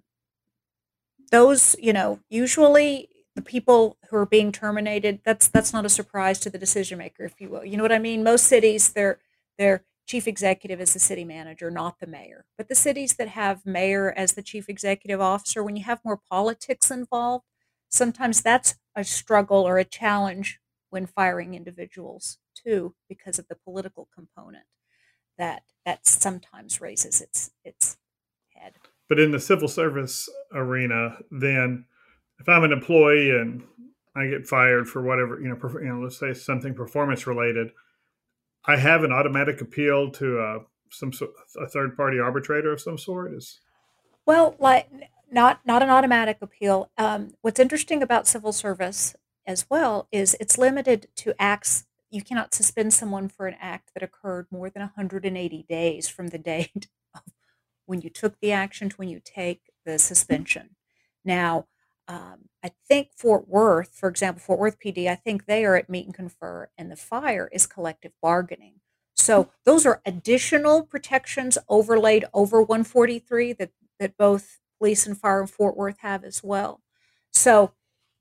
those, 1.30 1.76
you 1.78 1.92
know, 1.92 2.22
usually 2.30 3.10
the 3.36 3.42
people 3.42 3.98
who 4.10 4.16
are 4.16 4.26
being 4.26 4.54
terminated 4.54 5.20
that's 5.26 5.50
that's 5.50 5.74
not 5.74 5.86
a 5.86 5.90
surprise 5.90 6.40
to 6.40 6.50
the 6.50 6.58
decision 6.58 6.98
maker 6.98 7.26
if 7.26 7.42
you 7.42 7.50
will 7.50 7.66
you 7.66 7.76
know 7.76 7.84
what 7.84 7.92
i 7.92 8.00
mean 8.00 8.24
most 8.24 8.46
cities 8.46 8.94
their 8.94 9.20
their 9.58 9.84
chief 10.06 10.28
executive 10.28 10.80
is 10.80 10.94
the 10.94 11.00
city 11.00 11.24
manager 11.24 11.72
not 11.72 12.00
the 12.00 12.08
mayor. 12.08 12.46
But 12.58 12.68
the 12.68 12.76
cities 12.76 13.16
that 13.16 13.30
have 13.30 13.66
mayor 13.66 14.14
as 14.16 14.34
the 14.34 14.44
chief 14.44 14.70
executive 14.70 15.22
officer 15.22 15.64
when 15.64 15.76
you 15.76 15.84
have 15.84 16.00
more 16.04 16.20
politics 16.30 16.92
involved 16.92 17.46
sometimes 17.90 18.42
that's 18.42 18.76
a 18.96 19.04
struggle 19.04 19.62
or 19.68 19.78
a 19.78 19.86
challenge 19.86 20.60
when 20.90 21.06
firing 21.06 21.54
individuals 21.54 22.38
too 22.56 22.94
because 23.10 23.40
of 23.40 23.48
the 23.48 23.56
political 23.56 24.08
component 24.14 24.66
that 25.38 25.64
that 25.86 26.06
sometimes 26.06 26.82
raises 26.82 27.22
its 27.22 27.52
its 27.64 27.98
head. 28.50 28.74
But 29.08 29.20
in 29.20 29.32
the 29.32 29.40
civil 29.40 29.68
service 29.68 30.30
arena 30.54 31.18
then 31.32 31.86
if 32.40 32.50
I'm 32.50 32.64
an 32.64 32.72
employee 32.72 33.32
and 33.32 33.64
I 34.16 34.28
get 34.28 34.48
fired 34.48 34.88
for 34.88 35.02
whatever, 35.02 35.40
you 35.42 35.50
know, 35.50 35.58
you 35.82 35.90
know, 35.90 36.02
let's 36.02 36.18
say 36.18 36.34
something 36.34 36.74
performance 36.74 37.28
related, 37.28 37.72
I 38.68 38.78
have 38.78 39.04
an 39.04 39.12
automatic 39.12 39.62
appeal 39.62 40.12
to 40.12 40.40
uh, 40.40 40.60
some 40.90 41.12
a 41.60 41.68
third 41.68 41.96
party 41.96 42.20
arbitrator 42.20 42.72
of 42.72 42.82
some 42.82 42.98
sort. 42.98 43.34
Is 43.34 43.60
well, 44.26 44.56
like 44.60 44.90
not 45.32 45.60
not 45.66 45.84
an 45.84 45.90
automatic 45.90 46.38
appeal. 46.42 46.90
Um, 46.98 47.34
what's 47.42 47.60
interesting 47.60 48.02
about 48.02 48.28
civil 48.28 48.52
service 48.52 49.16
as 49.46 49.66
well 49.70 50.08
is 50.12 50.36
it's 50.40 50.58
limited 50.58 51.08
to 51.18 51.36
acts. 51.40 51.86
You 52.10 52.22
cannot 52.22 52.54
suspend 52.54 52.94
someone 52.94 53.28
for 53.28 53.48
an 53.48 53.56
act 53.60 53.92
that 53.94 54.04
occurred 54.04 54.48
more 54.50 54.70
than 54.70 54.82
180 54.82 55.66
days 55.68 56.08
from 56.08 56.28
the 56.28 56.38
date 56.54 56.88
when 57.86 58.02
you 58.02 58.10
took 58.10 58.40
the 58.40 58.52
action 58.52 58.90
to 58.90 58.96
when 58.96 59.10
you 59.10 59.22
take 59.24 59.72
the 59.86 60.00
suspension. 60.00 60.72
Now, 61.24 61.66
um, 62.08 62.50
I 62.64 62.72
think 62.88 63.10
Fort 63.16 63.48
Worth, 63.48 63.94
for 63.94 64.10
example, 64.10 64.42
Fort 64.42 64.60
Worth 64.60 64.80
PD, 64.80 65.08
I 65.08 65.16
think 65.16 65.46
they 65.46 65.66
are 65.66 65.76
at 65.76 65.90
meet 65.90 66.06
and 66.06 66.14
confer, 66.14 66.70
and 66.78 66.92
the 66.92 66.96
fire 66.96 67.50
is 67.52 67.66
collective 67.66 68.12
bargaining. 68.22 68.76
So 69.16 69.50
those 69.66 69.86
are 69.86 70.02
additional 70.06 70.84
protections 70.84 71.58
overlaid 71.70 72.26
over 72.34 72.62
143 72.62 73.54
that 73.54 73.72
that 74.00 74.18
both 74.18 74.60
police 74.78 75.08
and 75.08 75.18
fire 75.18 75.42
in 75.42 75.48
Fort 75.48 75.78
Worth 75.78 76.00
have 76.00 76.24
as 76.24 76.44
well. 76.44 76.82
So, 77.32 77.72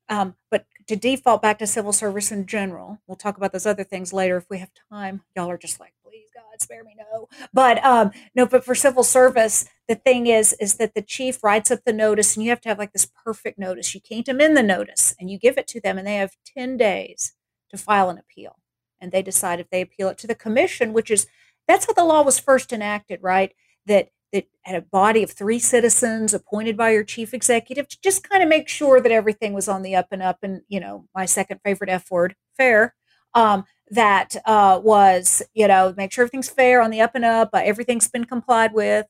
um, 0.09 0.35
but 0.49 0.65
to 0.87 0.95
default 0.95 1.41
back 1.41 1.59
to 1.59 1.67
civil 1.67 1.93
service 1.93 2.31
in 2.31 2.45
general, 2.45 2.99
we'll 3.07 3.17
talk 3.17 3.37
about 3.37 3.51
those 3.51 3.65
other 3.65 3.83
things 3.83 4.13
later 4.13 4.37
if 4.37 4.49
we 4.49 4.59
have 4.59 4.71
time. 4.91 5.21
Y'all 5.35 5.49
are 5.49 5.57
just 5.57 5.79
like, 5.79 5.93
please 6.15 6.29
God, 6.33 6.61
spare 6.61 6.83
me, 6.83 6.95
no. 6.97 7.27
But 7.53 7.83
um, 7.83 8.11
no, 8.35 8.45
but 8.45 8.63
for 8.63 8.75
civil 8.75 9.03
service, 9.03 9.67
the 9.87 9.95
thing 9.95 10.27
is, 10.27 10.53
is 10.59 10.75
that 10.75 10.93
the 10.93 11.01
chief 11.01 11.43
writes 11.43 11.71
up 11.71 11.81
the 11.85 11.93
notice, 11.93 12.35
and 12.35 12.43
you 12.43 12.49
have 12.51 12.61
to 12.61 12.69
have 12.69 12.79
like 12.79 12.93
this 12.93 13.07
perfect 13.23 13.59
notice. 13.59 13.93
You 13.93 14.01
can't 14.01 14.27
amend 14.27 14.55
the 14.55 14.63
notice, 14.63 15.13
and 15.19 15.29
you 15.29 15.37
give 15.37 15.57
it 15.57 15.67
to 15.67 15.81
them, 15.81 15.97
and 15.97 16.07
they 16.07 16.15
have 16.15 16.35
ten 16.45 16.77
days 16.77 17.33
to 17.69 17.77
file 17.77 18.09
an 18.09 18.17
appeal, 18.17 18.57
and 19.01 19.11
they 19.11 19.21
decide 19.21 19.59
if 19.59 19.69
they 19.69 19.81
appeal 19.81 20.09
it 20.09 20.17
to 20.19 20.27
the 20.27 20.35
commission, 20.35 20.93
which 20.93 21.11
is 21.11 21.27
that's 21.67 21.85
how 21.87 21.93
the 21.93 22.03
law 22.03 22.21
was 22.21 22.39
first 22.39 22.71
enacted, 22.71 23.19
right? 23.21 23.53
That 23.85 24.09
that 24.31 24.47
had 24.63 24.75
a 24.75 24.81
body 24.81 25.23
of 25.23 25.31
three 25.31 25.59
citizens 25.59 26.33
appointed 26.33 26.77
by 26.77 26.91
your 26.91 27.03
chief 27.03 27.33
executive 27.33 27.87
to 27.89 27.97
just 28.01 28.27
kind 28.29 28.41
of 28.43 28.49
make 28.49 28.67
sure 28.69 29.01
that 29.01 29.11
everything 29.11 29.53
was 29.53 29.67
on 29.67 29.81
the 29.81 29.95
up 29.95 30.07
and 30.11 30.21
up. 30.21 30.39
And 30.43 30.61
you 30.69 30.79
know, 30.79 31.07
my 31.13 31.25
second 31.25 31.59
favorite 31.63 31.89
F 31.89 32.09
word, 32.09 32.35
fair. 32.57 32.95
Um, 33.35 33.65
that 33.91 34.35
uh, 34.45 34.79
was, 34.83 35.43
you 35.53 35.67
know, 35.67 35.93
make 35.95 36.11
sure 36.11 36.23
everything's 36.23 36.49
fair 36.49 36.81
on 36.81 36.89
the 36.89 37.01
up 37.01 37.13
and 37.13 37.25
up, 37.25 37.51
uh, 37.53 37.61
everything's 37.63 38.07
been 38.07 38.25
complied 38.25 38.73
with, 38.73 39.05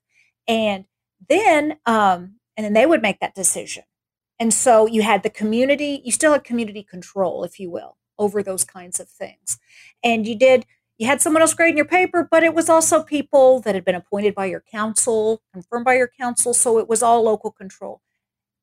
and 0.47 0.85
then, 1.29 1.77
um, 1.85 2.35
and 2.57 2.65
then 2.65 2.73
they 2.73 2.85
would 2.85 3.01
make 3.01 3.19
that 3.21 3.35
decision. 3.35 3.83
And 4.39 4.53
so 4.53 4.85
you 4.85 5.01
had 5.01 5.23
the 5.23 5.29
community, 5.29 6.01
you 6.03 6.11
still 6.11 6.33
had 6.33 6.43
community 6.43 6.83
control, 6.83 7.43
if 7.43 7.59
you 7.59 7.69
will, 7.69 7.97
over 8.17 8.43
those 8.43 8.63
kinds 8.63 8.99
of 8.99 9.07
things. 9.07 9.57
And 10.03 10.27
you 10.27 10.35
did, 10.35 10.65
you 10.97 11.07
had 11.07 11.21
someone 11.21 11.41
else 11.41 11.53
grading 11.53 11.77
your 11.77 11.85
paper, 11.85 12.27
but 12.29 12.43
it 12.43 12.53
was 12.53 12.69
also 12.69 13.01
people 13.01 13.61
that 13.61 13.75
had 13.75 13.85
been 13.85 13.95
appointed 13.95 14.35
by 14.35 14.45
your 14.45 14.63
council, 14.71 15.41
confirmed 15.53 15.85
by 15.85 15.95
your 15.95 16.09
council. 16.19 16.53
So 16.53 16.79
it 16.79 16.89
was 16.89 17.01
all 17.01 17.23
local 17.23 17.51
control. 17.51 18.01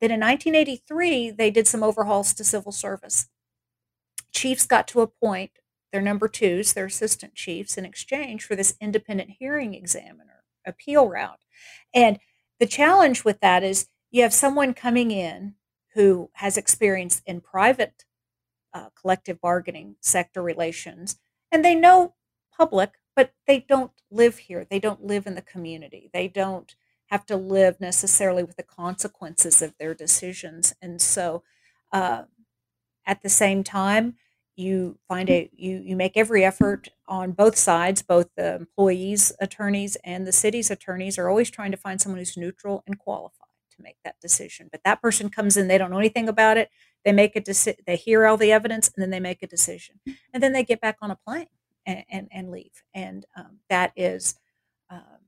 Then 0.00 0.10
in 0.10 0.20
1983, 0.20 1.30
they 1.30 1.50
did 1.50 1.66
some 1.66 1.82
overhauls 1.82 2.34
to 2.34 2.44
civil 2.44 2.72
service. 2.72 3.28
Chiefs 4.32 4.66
got 4.66 4.88
to 4.88 5.00
appoint 5.00 5.52
their 5.92 6.02
number 6.02 6.26
twos, 6.28 6.72
their 6.72 6.86
assistant 6.86 7.34
chiefs, 7.34 7.76
in 7.76 7.84
exchange 7.84 8.44
for 8.44 8.56
this 8.56 8.74
independent 8.80 9.30
hearing 9.38 9.74
examiner 9.74 10.42
appeal 10.66 11.08
route. 11.08 11.40
And 11.94 12.18
the 12.58 12.66
challenge 12.66 13.24
with 13.24 13.40
that 13.40 13.62
is 13.62 13.88
you 14.10 14.22
have 14.22 14.32
someone 14.32 14.74
coming 14.74 15.10
in 15.10 15.54
who 15.94 16.30
has 16.34 16.56
experience 16.56 17.20
in 17.26 17.40
private 17.40 18.04
uh, 18.72 18.88
collective 18.98 19.40
bargaining 19.40 19.96
sector 20.00 20.42
relations, 20.42 21.18
and 21.50 21.64
they 21.64 21.74
know 21.74 22.14
public, 22.56 22.92
but 23.14 23.32
they 23.46 23.60
don't 23.60 23.92
live 24.10 24.38
here. 24.38 24.66
They 24.68 24.78
don't 24.78 25.04
live 25.04 25.26
in 25.26 25.34
the 25.34 25.42
community. 25.42 26.10
They 26.12 26.28
don't 26.28 26.74
have 27.06 27.26
to 27.26 27.36
live 27.36 27.78
necessarily 27.80 28.42
with 28.42 28.56
the 28.56 28.62
consequences 28.62 29.60
of 29.60 29.74
their 29.78 29.92
decisions. 29.92 30.74
And 30.80 31.00
so, 31.00 31.42
uh, 31.92 32.22
at 33.06 33.22
the 33.22 33.28
same 33.28 33.64
time, 33.64 34.14
you 34.56 34.98
find 35.08 35.30
a 35.30 35.50
you 35.56 35.82
you 35.84 35.96
make 35.96 36.16
every 36.16 36.44
effort 36.44 36.88
on 37.08 37.32
both 37.32 37.56
sides 37.56 38.02
both 38.02 38.28
the 38.36 38.56
employees 38.56 39.32
attorneys 39.40 39.96
and 40.04 40.26
the 40.26 40.32
city's 40.32 40.70
attorneys 40.70 41.16
are 41.16 41.30
always 41.30 41.50
trying 41.50 41.70
to 41.70 41.76
find 41.76 42.00
someone 42.00 42.18
who's 42.18 42.36
neutral 42.36 42.84
and 42.86 42.98
qualified 42.98 43.48
to 43.74 43.82
make 43.82 43.96
that 44.04 44.20
decision. 44.20 44.68
But 44.70 44.82
that 44.84 45.00
person 45.00 45.30
comes 45.30 45.56
in 45.56 45.68
they 45.68 45.78
don't 45.78 45.90
know 45.90 45.98
anything 45.98 46.28
about 46.28 46.58
it 46.58 46.68
they 47.04 47.12
make 47.12 47.34
a 47.34 47.40
decision 47.40 47.80
they 47.86 47.96
hear 47.96 48.26
all 48.26 48.36
the 48.36 48.52
evidence 48.52 48.90
and 48.94 49.02
then 49.02 49.10
they 49.10 49.20
make 49.20 49.42
a 49.42 49.46
decision. 49.46 50.00
And 50.34 50.42
then 50.42 50.52
they 50.52 50.64
get 50.64 50.80
back 50.80 50.98
on 51.00 51.10
a 51.10 51.18
plane 51.26 51.46
and 51.86 52.04
and, 52.10 52.28
and 52.30 52.50
leave. 52.50 52.82
And 52.94 53.24
um, 53.36 53.60
that 53.70 53.92
is 53.96 54.34
um, 54.90 55.22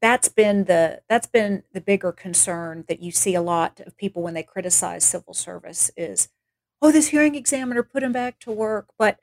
that's 0.00 0.28
been 0.28 0.64
the 0.64 1.00
that's 1.08 1.26
been 1.26 1.62
the 1.72 1.80
bigger 1.80 2.12
concern 2.12 2.84
that 2.88 3.00
you 3.00 3.10
see 3.10 3.34
a 3.34 3.42
lot 3.42 3.80
of 3.80 3.96
people 3.96 4.22
when 4.22 4.34
they 4.34 4.42
criticize 4.42 5.04
civil 5.04 5.34
service 5.34 5.90
is, 5.96 6.28
oh, 6.80 6.92
this 6.92 7.08
hearing 7.08 7.34
examiner 7.34 7.82
put 7.82 8.02
him 8.02 8.12
back 8.12 8.38
to 8.40 8.52
work, 8.52 8.88
but 8.98 9.18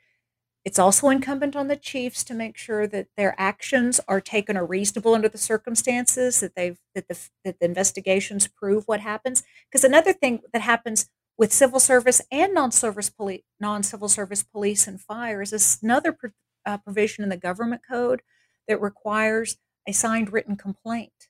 it's 0.65 0.79
also 0.79 1.09
incumbent 1.09 1.55
on 1.55 1.67
the 1.67 1.75
chiefs 1.75 2.23
to 2.23 2.33
make 2.33 2.57
sure 2.57 2.87
that 2.87 3.07
their 3.15 3.35
actions 3.37 4.01
are 4.07 4.19
taken 4.19 4.57
are 4.57 4.65
reasonable 4.65 5.13
under 5.13 5.29
the 5.29 5.37
circumstances 5.37 6.39
that 6.39 6.55
they've 6.55 6.79
that 6.95 7.07
the 7.07 7.17
that 7.43 7.59
the 7.59 7.65
investigations 7.65 8.47
prove 8.47 8.83
what 8.87 8.99
happens. 8.99 9.43
Because 9.69 9.83
another 9.83 10.11
thing 10.11 10.41
that 10.53 10.63
happens 10.63 11.07
with 11.37 11.53
civil 11.53 11.79
service 11.79 12.21
and 12.31 12.53
non-service 12.53 13.09
police, 13.09 13.43
non-civil 13.59 14.09
service 14.09 14.41
police 14.41 14.87
and 14.87 14.99
fire 14.99 15.41
is 15.41 15.79
another 15.83 16.11
pro, 16.11 16.31
uh, 16.65 16.77
provision 16.77 17.23
in 17.23 17.29
the 17.29 17.37
government 17.37 17.81
code 17.87 18.21
that 18.67 18.81
requires 18.81 19.57
a 19.87 19.91
signed 19.91 20.33
written 20.33 20.55
complaint 20.55 21.29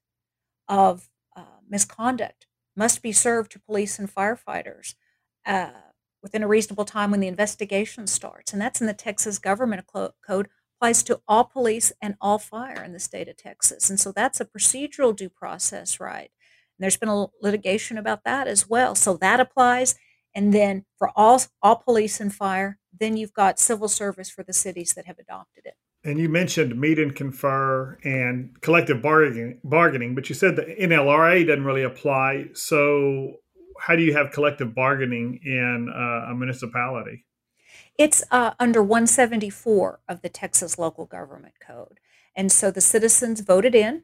of 0.69 1.09
uh, 1.35 1.59
misconduct 1.69 2.47
must 2.75 3.01
be 3.01 3.11
served 3.11 3.51
to 3.51 3.59
police 3.59 3.99
and 3.99 4.13
firefighters. 4.13 4.95
Uh, 5.45 5.71
within 6.25 6.41
a 6.41 6.47
reasonable 6.47 6.85
time 6.85 7.11
when 7.11 7.19
the 7.19 7.27
investigation 7.27 8.07
starts. 8.07 8.51
And 8.51 8.59
that's 8.59 8.81
in 8.81 8.87
the 8.87 8.95
Texas 8.95 9.37
Government 9.37 9.85
Code, 9.85 10.47
applies 10.75 11.03
to 11.03 11.21
all 11.27 11.43
police 11.43 11.93
and 12.01 12.15
all 12.19 12.39
fire 12.39 12.83
in 12.83 12.93
the 12.93 12.99
state 12.99 13.27
of 13.27 13.37
Texas. 13.37 13.91
And 13.91 13.99
so 13.99 14.11
that's 14.11 14.41
a 14.41 14.45
procedural 14.45 15.15
due 15.15 15.29
process 15.29 15.99
right. 15.99 16.31
And 16.31 16.83
there's 16.83 16.97
been 16.97 17.09
a 17.09 17.27
litigation 17.43 17.99
about 17.99 18.23
that 18.23 18.47
as 18.47 18.67
well. 18.67 18.95
So 18.95 19.17
that 19.17 19.39
applies. 19.39 19.93
And 20.33 20.51
then 20.51 20.85
for 20.97 21.11
all 21.15 21.43
all 21.61 21.75
police 21.75 22.19
and 22.19 22.33
fire, 22.33 22.79
then 22.99 23.17
you've 23.17 23.33
got 23.33 23.59
civil 23.59 23.87
service 23.87 24.31
for 24.31 24.41
the 24.41 24.51
cities 24.51 24.93
that 24.95 25.05
have 25.05 25.19
adopted 25.19 25.67
it. 25.67 25.75
And 26.03 26.17
you 26.17 26.27
mentioned 26.27 26.75
meet 26.79 26.97
and 26.97 27.15
confer 27.15 27.99
and 28.03 28.59
collective 28.61 28.99
bargaining, 29.03 29.59
bargaining, 29.63 30.15
but 30.15 30.27
you 30.27 30.33
said 30.33 30.55
the 30.55 30.63
NLRA 30.63 31.45
doesn't 31.45 31.65
really 31.65 31.83
apply. 31.83 32.49
So 32.53 33.41
how 33.79 33.95
do 33.95 34.03
you 34.03 34.13
have 34.13 34.31
collective 34.31 34.73
bargaining 34.73 35.39
in 35.43 35.89
uh, 35.93 36.31
a 36.31 36.35
municipality? 36.35 37.25
It's 37.97 38.23
uh, 38.31 38.51
under 38.59 38.81
174 38.81 39.99
of 40.07 40.21
the 40.21 40.29
Texas 40.29 40.77
Local 40.77 41.05
Government 41.05 41.55
Code. 41.65 41.99
And 42.35 42.51
so 42.51 42.71
the 42.71 42.81
citizens 42.81 43.39
voted 43.41 43.73
in, 43.75 44.03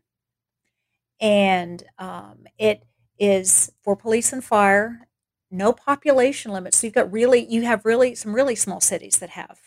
and 1.20 1.84
um, 2.00 2.46
it 2.58 2.84
is 3.20 3.72
for 3.84 3.96
police 3.96 4.32
and 4.34 4.44
fire, 4.44 5.08
no 5.52 5.74
population 5.74 6.52
limits. 6.52 6.78
So 6.78 6.88
you've 6.88 6.94
got 6.94 7.12
really, 7.12 7.46
you 7.46 7.64
have 7.64 7.86
really 7.86 8.16
some 8.16 8.34
really 8.34 8.56
small 8.56 8.80
cities 8.80 9.20
that 9.20 9.32
have 9.32 9.60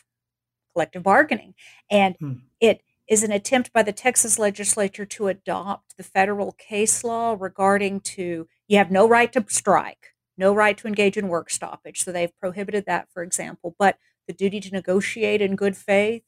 collective 0.73 1.03
bargaining. 1.03 1.55
And 1.91 2.17
hmm. 2.19 2.33
it 2.61 2.83
is 3.09 3.23
an 3.23 3.33
attempt 3.33 3.73
by 3.73 3.83
the 3.83 3.93
Texas 3.93 4.39
legislature 4.39 5.05
to 5.05 5.29
adopt 5.29 5.97
the 5.97 6.03
federal 6.03 6.53
case 6.53 7.05
law 7.05 7.37
regarding 7.39 8.01
to 8.01 8.49
you 8.67 8.79
have 8.79 8.91
no 8.91 9.07
right 9.07 9.33
to 9.33 9.45
strike, 9.49 10.15
no 10.39 10.55
right 10.55 10.77
to 10.79 10.89
engage 10.89 11.17
in 11.17 11.29
work 11.29 11.51
stoppage. 11.51 12.03
So 12.03 12.13
they've 12.13 12.37
prohibited 12.41 12.87
that, 12.87 13.09
for 13.13 13.23
example. 13.23 13.75
But 13.79 13.99
the 14.27 14.33
duty 14.33 14.61
to 14.61 14.71
negotiate 14.71 15.43
in 15.43 15.57
good 15.57 15.77
faith 15.77 16.23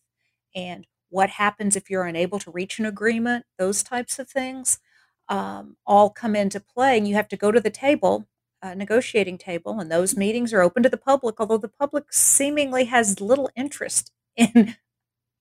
and 0.54 0.86
what 1.08 1.30
happens 1.30 1.76
if 1.76 1.88
you're 1.88 2.04
unable 2.04 2.38
to 2.40 2.50
reach 2.50 2.78
an 2.78 2.86
agreement, 2.86 3.46
those 3.58 3.82
types 3.82 4.18
of 4.18 4.28
things, 4.28 4.78
um, 5.28 5.76
all 5.86 6.10
come 6.10 6.36
into 6.36 6.60
play. 6.60 6.98
And 6.98 7.08
you 7.08 7.14
have 7.14 7.28
to 7.28 7.36
go 7.36 7.50
to 7.50 7.60
the 7.60 7.70
table, 7.70 8.26
uh, 8.62 8.74
negotiating 8.74 9.38
table, 9.38 9.80
and 9.80 9.90
those 9.90 10.16
meetings 10.16 10.52
are 10.52 10.62
open 10.62 10.82
to 10.82 10.88
the 10.88 10.96
public, 10.96 11.40
although 11.40 11.56
the 11.56 11.68
public 11.68 12.12
seemingly 12.12 12.84
has 12.86 13.20
little 13.20 13.50
interest 13.56 14.12
in 14.36 14.76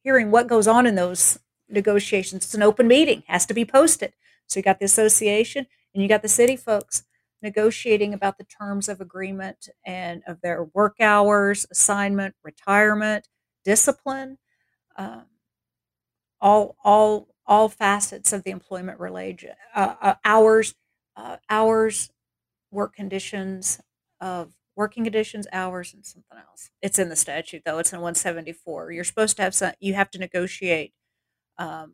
hearing 0.06 0.30
what 0.30 0.48
goes 0.48 0.68
on 0.68 0.86
in 0.86 0.94
those 0.94 1.40
negotiations. 1.68 2.46
It's 2.46 2.54
an 2.54 2.62
open 2.62 2.88
meeting, 2.88 3.24
has 3.26 3.44
to 3.48 3.56
be 3.56 3.66
posted. 3.66 4.14
So 4.46 4.60
you 4.60 4.64
got 4.64 4.78
the 4.78 4.86
association 4.86 5.66
and 5.94 6.04
you 6.04 6.08
got 6.08 6.22
the 6.22 6.30
city 6.30 6.56
folks 6.56 7.04
negotiating 7.42 8.14
about 8.14 8.38
the 8.38 8.44
terms 8.44 8.88
of 8.88 9.02
agreement 9.02 9.68
and 9.84 10.22
of 10.28 10.42
their 10.42 10.64
work 10.76 10.98
hours, 11.02 11.66
assignment, 11.72 12.36
retirement, 12.44 13.28
discipline, 13.66 14.38
um, 14.96 15.26
all 16.40 16.76
all 16.84 17.28
all 17.48 17.68
facets 17.68 18.32
of 18.32 18.44
the 18.44 18.52
employment 18.52 19.00
related 19.00 19.56
uh, 19.74 19.96
uh, 20.02 20.14
hours, 20.24 20.76
uh, 21.18 21.38
hours, 21.50 22.12
work 22.70 22.94
conditions 22.94 23.82
of 24.22 24.54
working 24.76 25.04
conditions, 25.04 25.48
hours, 25.52 25.94
and 25.94 26.06
something 26.06 26.38
else. 26.38 26.70
It's 26.82 27.00
in 27.00 27.10
the 27.10 27.16
statute 27.16 27.64
though. 27.66 27.80
It's 27.80 27.94
in 27.94 28.00
174. 28.00 28.92
You're 28.92 29.04
supposed 29.04 29.38
to 29.38 29.44
have 29.44 29.56
some. 29.56 29.74
You 29.80 29.94
have 29.94 30.12
to 30.12 30.20
negotiate 30.20 30.94
um, 31.58 31.94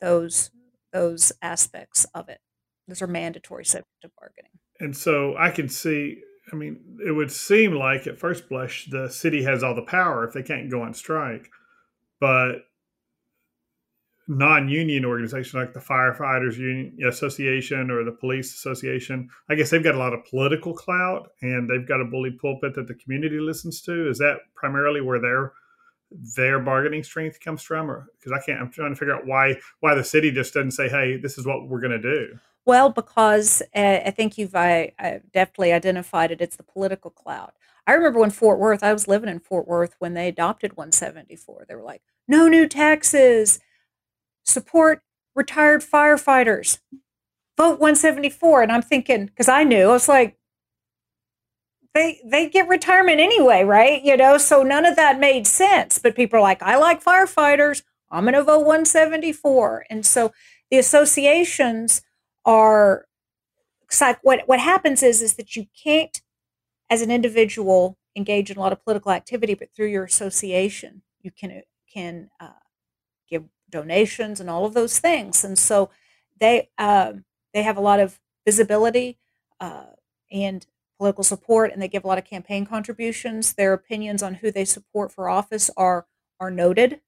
those 0.00 0.50
those 0.92 1.32
aspects 1.42 2.06
of 2.14 2.28
it. 2.28 2.40
Those 2.88 3.02
are 3.02 3.06
mandatory 3.06 3.64
subject 3.64 4.04
of 4.04 4.10
bargaining. 4.18 4.50
And 4.80 4.96
so 4.96 5.36
I 5.36 5.50
can 5.50 5.68
see. 5.68 6.22
I 6.52 6.56
mean, 6.56 6.80
it 7.06 7.12
would 7.12 7.30
seem 7.30 7.74
like 7.74 8.08
at 8.08 8.18
first 8.18 8.48
blush 8.48 8.88
the 8.90 9.08
city 9.08 9.44
has 9.44 9.62
all 9.62 9.74
the 9.74 9.82
power 9.82 10.26
if 10.26 10.32
they 10.32 10.42
can't 10.42 10.70
go 10.70 10.82
on 10.82 10.94
strike, 10.94 11.48
but 12.20 12.64
non-union 14.30 15.04
organization 15.04 15.58
like 15.58 15.72
the 15.72 15.80
firefighters 15.80 16.56
union 16.56 16.96
association 17.06 17.90
or 17.90 18.04
the 18.04 18.12
police 18.12 18.54
association. 18.54 19.28
I 19.48 19.56
guess 19.56 19.70
they've 19.70 19.82
got 19.82 19.96
a 19.96 19.98
lot 19.98 20.14
of 20.14 20.24
political 20.24 20.72
clout 20.72 21.30
and 21.42 21.68
they've 21.68 21.86
got 21.86 22.00
a 22.00 22.04
bully 22.04 22.30
pulpit 22.30 22.74
that 22.76 22.86
the 22.86 22.94
community 22.94 23.40
listens 23.40 23.82
to. 23.82 24.08
Is 24.08 24.18
that 24.18 24.38
primarily 24.54 25.00
where 25.00 25.20
their 25.20 25.52
their 26.36 26.60
bargaining 26.60 27.02
strength 27.02 27.40
comes 27.40 27.62
from? 27.62 27.90
Or 27.90 28.06
because 28.18 28.32
i 28.32 28.40
can't 28.44 28.60
i'm 28.60 28.70
trying 28.70 28.92
to 28.92 28.96
figure 28.96 29.14
out 29.14 29.26
why 29.26 29.56
why 29.80 29.94
the 29.94 30.04
city 30.04 30.30
just 30.30 30.54
doesn't 30.54 30.72
say 30.72 30.88
hey 30.88 31.16
this 31.16 31.36
is 31.36 31.44
what 31.44 31.68
we're 31.68 31.80
going 31.80 32.00
to 32.00 32.02
do. 32.02 32.38
Well 32.64 32.90
because 32.90 33.62
uh, 33.74 34.00
i 34.06 34.12
think 34.12 34.38
you've 34.38 34.54
I, 34.54 34.92
I 34.98 35.22
definitely 35.32 35.72
identified 35.72 36.30
it 36.30 36.40
it's 36.40 36.56
the 36.56 36.62
political 36.62 37.10
clout. 37.10 37.54
I 37.84 37.94
remember 37.94 38.20
when 38.20 38.30
fort 38.30 38.60
worth 38.60 38.84
i 38.84 38.92
was 38.92 39.08
living 39.08 39.28
in 39.28 39.40
fort 39.40 39.66
worth 39.66 39.96
when 39.98 40.14
they 40.14 40.28
adopted 40.28 40.76
174 40.76 41.66
they 41.68 41.74
were 41.74 41.82
like 41.82 42.02
no 42.28 42.46
new 42.46 42.68
taxes 42.68 43.58
support 44.44 45.02
retired 45.34 45.82
firefighters. 45.82 46.78
Vote 47.56 47.80
174. 47.80 48.62
And 48.62 48.72
I'm 48.72 48.82
thinking, 48.82 49.26
because 49.26 49.48
I 49.48 49.64
knew, 49.64 49.88
I 49.90 49.92
was 49.92 50.08
like, 50.08 50.36
they 51.94 52.20
they 52.24 52.48
get 52.48 52.68
retirement 52.68 53.18
anyway, 53.18 53.64
right? 53.64 54.02
You 54.02 54.16
know, 54.16 54.38
so 54.38 54.62
none 54.62 54.86
of 54.86 54.96
that 54.96 55.18
made 55.18 55.46
sense. 55.46 55.98
But 55.98 56.14
people 56.14 56.38
are 56.38 56.42
like, 56.42 56.62
I 56.62 56.76
like 56.76 57.02
firefighters. 57.02 57.82
I'm 58.10 58.24
going 58.24 58.34
to 58.34 58.42
vote 58.42 58.60
174. 58.60 59.86
And 59.90 60.04
so 60.04 60.32
the 60.70 60.78
associations 60.78 62.02
are 62.44 63.06
like 64.00 64.18
what 64.22 64.42
what 64.46 64.60
happens 64.60 65.02
is 65.02 65.20
is 65.20 65.34
that 65.34 65.56
you 65.56 65.66
can't, 65.82 66.22
as 66.88 67.02
an 67.02 67.10
individual, 67.10 67.98
engage 68.16 68.50
in 68.50 68.56
a 68.56 68.60
lot 68.60 68.72
of 68.72 68.82
political 68.84 69.10
activity, 69.10 69.54
but 69.54 69.68
through 69.74 69.88
your 69.88 70.04
association, 70.04 71.02
you 71.22 71.30
can 71.30 71.62
can 71.92 72.30
uh, 72.38 72.50
give 73.28 73.44
donations 73.70 74.40
and 74.40 74.50
all 74.50 74.64
of 74.64 74.74
those 74.74 74.98
things. 74.98 75.44
And 75.44 75.58
so 75.58 75.90
they 76.38 76.70
uh, 76.78 77.14
they 77.54 77.62
have 77.62 77.76
a 77.76 77.82
lot 77.82 78.00
of 78.00 78.18
visibility 78.44 79.18
uh, 79.60 79.86
and 80.30 80.66
political 80.98 81.24
support, 81.24 81.72
and 81.72 81.80
they 81.80 81.88
give 81.88 82.04
a 82.04 82.06
lot 82.06 82.18
of 82.18 82.24
campaign 82.24 82.66
contributions. 82.66 83.54
Their 83.54 83.72
opinions 83.72 84.22
on 84.22 84.34
who 84.34 84.50
they 84.50 84.64
support 84.64 85.12
for 85.12 85.28
office 85.28 85.70
are 85.76 86.06
are 86.38 86.50
noted. 86.50 87.00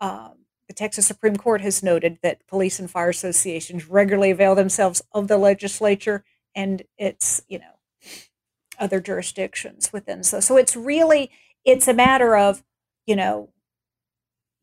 Um, 0.00 0.46
the 0.68 0.74
Texas 0.74 1.06
Supreme 1.06 1.36
Court 1.36 1.60
has 1.60 1.82
noted 1.82 2.18
that 2.22 2.46
police 2.46 2.78
and 2.78 2.90
fire 2.90 3.10
associations 3.10 3.88
regularly 3.88 4.30
avail 4.30 4.54
themselves 4.54 5.02
of 5.12 5.28
the 5.28 5.38
legislature 5.38 6.24
and 6.54 6.82
its 6.98 7.42
you 7.48 7.58
know 7.58 7.76
other 8.78 9.00
jurisdictions 9.00 9.92
within. 9.92 10.22
So 10.22 10.40
so 10.40 10.56
it's 10.56 10.76
really 10.76 11.30
it's 11.64 11.88
a 11.88 11.94
matter 11.94 12.36
of 12.36 12.62
you 13.06 13.16
know 13.16 13.50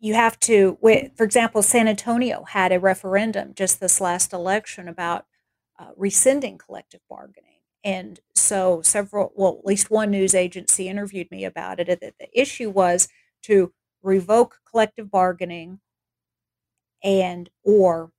you 0.04 0.16
have 0.16 0.38
to, 0.38 0.78
for 1.16 1.24
example, 1.24 1.64
San 1.64 1.88
Antonio 1.88 2.44
had 2.44 2.74
a 2.74 2.80
referendum 2.80 3.54
just 3.56 3.80
this 3.80 4.02
last 4.02 4.34
election 4.34 4.90
about 4.90 5.26
uh, 5.80 5.92
rescinding 5.96 6.58
collective 6.58 7.00
bargaining. 7.10 7.62
And 7.86 8.20
so 8.36 8.82
several, 8.82 9.32
well, 9.34 9.56
at 9.60 9.66
least 9.66 9.90
one 9.90 10.12
news 10.12 10.36
agency 10.36 10.90
interviewed 10.90 11.32
me 11.32 11.46
about 11.46 11.80
it. 11.80 11.88
That 11.88 12.16
the 12.20 12.28
issue 12.38 12.70
was 12.70 13.08
to 13.44 13.72
revoke 14.02 14.60
collective 14.70 15.10
bargaining 15.10 15.80
and 17.02 17.50
or 17.64 18.12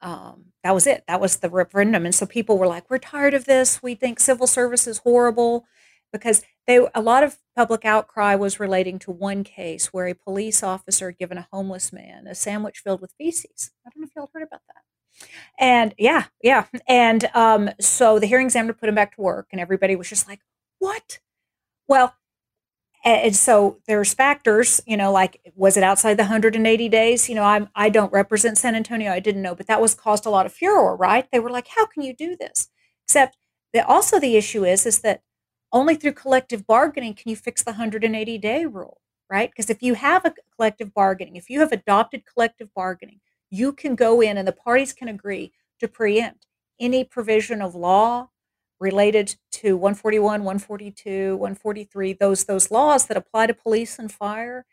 um, 0.00 0.46
that 0.64 0.74
was 0.74 0.88
it. 0.88 1.04
That 1.06 1.20
was 1.20 1.36
the 1.36 1.48
referendum. 1.48 2.04
And 2.04 2.14
so 2.14 2.26
people 2.26 2.58
were 2.58 2.66
like, 2.66 2.90
we're 2.90 2.98
tired 2.98 3.34
of 3.34 3.44
this. 3.44 3.84
We 3.84 3.94
think 3.94 4.18
civil 4.18 4.48
service 4.48 4.88
is 4.88 4.98
horrible 4.98 5.64
because 6.12 6.42
they 6.66 6.84
a 6.92 7.00
lot 7.00 7.22
of 7.22 7.38
public 7.56 7.84
outcry 7.84 8.34
was 8.34 8.60
relating 8.60 8.98
to 9.00 9.10
one 9.10 9.44
case 9.44 9.86
where 9.88 10.06
a 10.06 10.14
police 10.14 10.62
officer 10.62 11.10
had 11.10 11.18
given 11.18 11.38
a 11.38 11.48
homeless 11.52 11.92
man 11.92 12.26
a 12.26 12.34
sandwich 12.34 12.80
filled 12.80 13.00
with 13.00 13.14
feces. 13.18 13.72
I 13.86 13.90
don't 13.90 14.02
know 14.02 14.06
if 14.06 14.16
y'all 14.16 14.30
heard 14.34 14.42
about 14.42 14.60
that. 14.68 14.82
And 15.58 15.94
yeah, 15.98 16.24
yeah. 16.42 16.66
And 16.88 17.24
um, 17.34 17.70
so 17.80 18.18
the 18.18 18.26
hearing 18.26 18.46
examiner 18.46 18.74
put 18.74 18.88
him 18.88 18.94
back 18.94 19.16
to 19.16 19.22
work, 19.22 19.48
and 19.52 19.60
everybody 19.60 19.96
was 19.96 20.08
just 20.08 20.28
like, 20.28 20.40
"What?" 20.78 21.20
Well, 21.88 22.14
and 23.04 23.36
so 23.36 23.78
there's 23.86 24.14
factors, 24.14 24.80
you 24.86 24.96
know, 24.96 25.12
like 25.12 25.40
was 25.54 25.76
it 25.76 25.84
outside 25.84 26.14
the 26.16 26.24
180 26.24 26.88
days? 26.88 27.28
You 27.28 27.36
know, 27.36 27.44
I'm 27.44 27.68
I 27.74 27.88
don't 27.88 28.12
represent 28.12 28.58
San 28.58 28.74
Antonio. 28.74 29.12
I 29.12 29.20
didn't 29.20 29.42
know, 29.42 29.54
but 29.54 29.68
that 29.68 29.80
was 29.80 29.94
caused 29.94 30.26
a 30.26 30.30
lot 30.30 30.46
of 30.46 30.52
furor, 30.52 30.96
right? 30.96 31.26
They 31.32 31.38
were 31.40 31.50
like, 31.50 31.68
"How 31.68 31.86
can 31.86 32.02
you 32.02 32.14
do 32.14 32.36
this?" 32.38 32.68
Except 33.06 33.36
that 33.72 33.86
also 33.86 34.18
the 34.18 34.36
issue 34.36 34.64
is 34.64 34.86
is 34.86 35.00
that 35.00 35.22
only 35.76 35.94
through 35.94 36.12
collective 36.12 36.66
bargaining 36.66 37.12
can 37.12 37.28
you 37.28 37.36
fix 37.36 37.62
the 37.62 37.72
180 37.72 38.38
day 38.38 38.64
rule, 38.64 38.98
right? 39.28 39.50
Because 39.50 39.68
if 39.68 39.82
you 39.82 39.92
have 39.92 40.24
a 40.24 40.32
collective 40.56 40.94
bargaining, 40.94 41.36
if 41.36 41.50
you 41.50 41.60
have 41.60 41.70
adopted 41.70 42.22
collective 42.24 42.72
bargaining, 42.74 43.20
you 43.50 43.74
can 43.74 43.94
go 43.94 44.22
in 44.22 44.38
and 44.38 44.48
the 44.48 44.52
parties 44.52 44.94
can 44.94 45.08
agree 45.08 45.52
to 45.80 45.86
preempt 45.86 46.46
any 46.80 47.04
provision 47.04 47.60
of 47.60 47.74
law 47.74 48.28
related 48.80 49.36
to 49.50 49.76
141, 49.76 50.44
142, 50.44 51.36
143, 51.36 52.12
those 52.14 52.44
those 52.44 52.70
laws 52.70 53.04
that 53.06 53.16
apply 53.18 53.46
to 53.46 53.54
police 53.54 53.98
and 53.98 54.10
fire, 54.10 54.64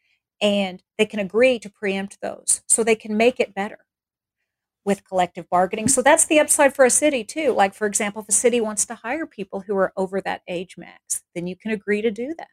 and 0.42 0.84
they 0.98 1.06
can 1.06 1.20
agree 1.20 1.60
to 1.60 1.70
preempt 1.70 2.18
those 2.22 2.62
so 2.66 2.82
they 2.82 2.96
can 2.96 3.18
make 3.18 3.42
it 3.42 3.54
better 3.54 3.80
with 4.86 5.08
collective 5.08 5.50
bargaining. 5.50 5.88
So 5.88 6.02
that's 6.02 6.26
the 6.26 6.40
upside 6.40 6.76
for 6.76 6.86
a 6.86 6.90
city 6.90 7.24
too. 7.24 7.54
Like 7.54 7.74
for 7.74 7.88
example, 7.88 8.22
if 8.22 8.30
a 8.30 8.34
city 8.34 8.60
wants 8.60 8.86
to 8.88 8.96
hire 8.96 9.26
people 9.26 9.62
who 9.62 9.76
are 9.78 9.94
over 9.96 10.20
that 10.22 10.42
age 10.48 10.76
max, 10.78 11.24
then 11.34 11.48
you 11.48 11.56
can 11.56 11.72
agree 11.72 12.02
to 12.02 12.12
do 12.12 12.34
that. 12.38 12.48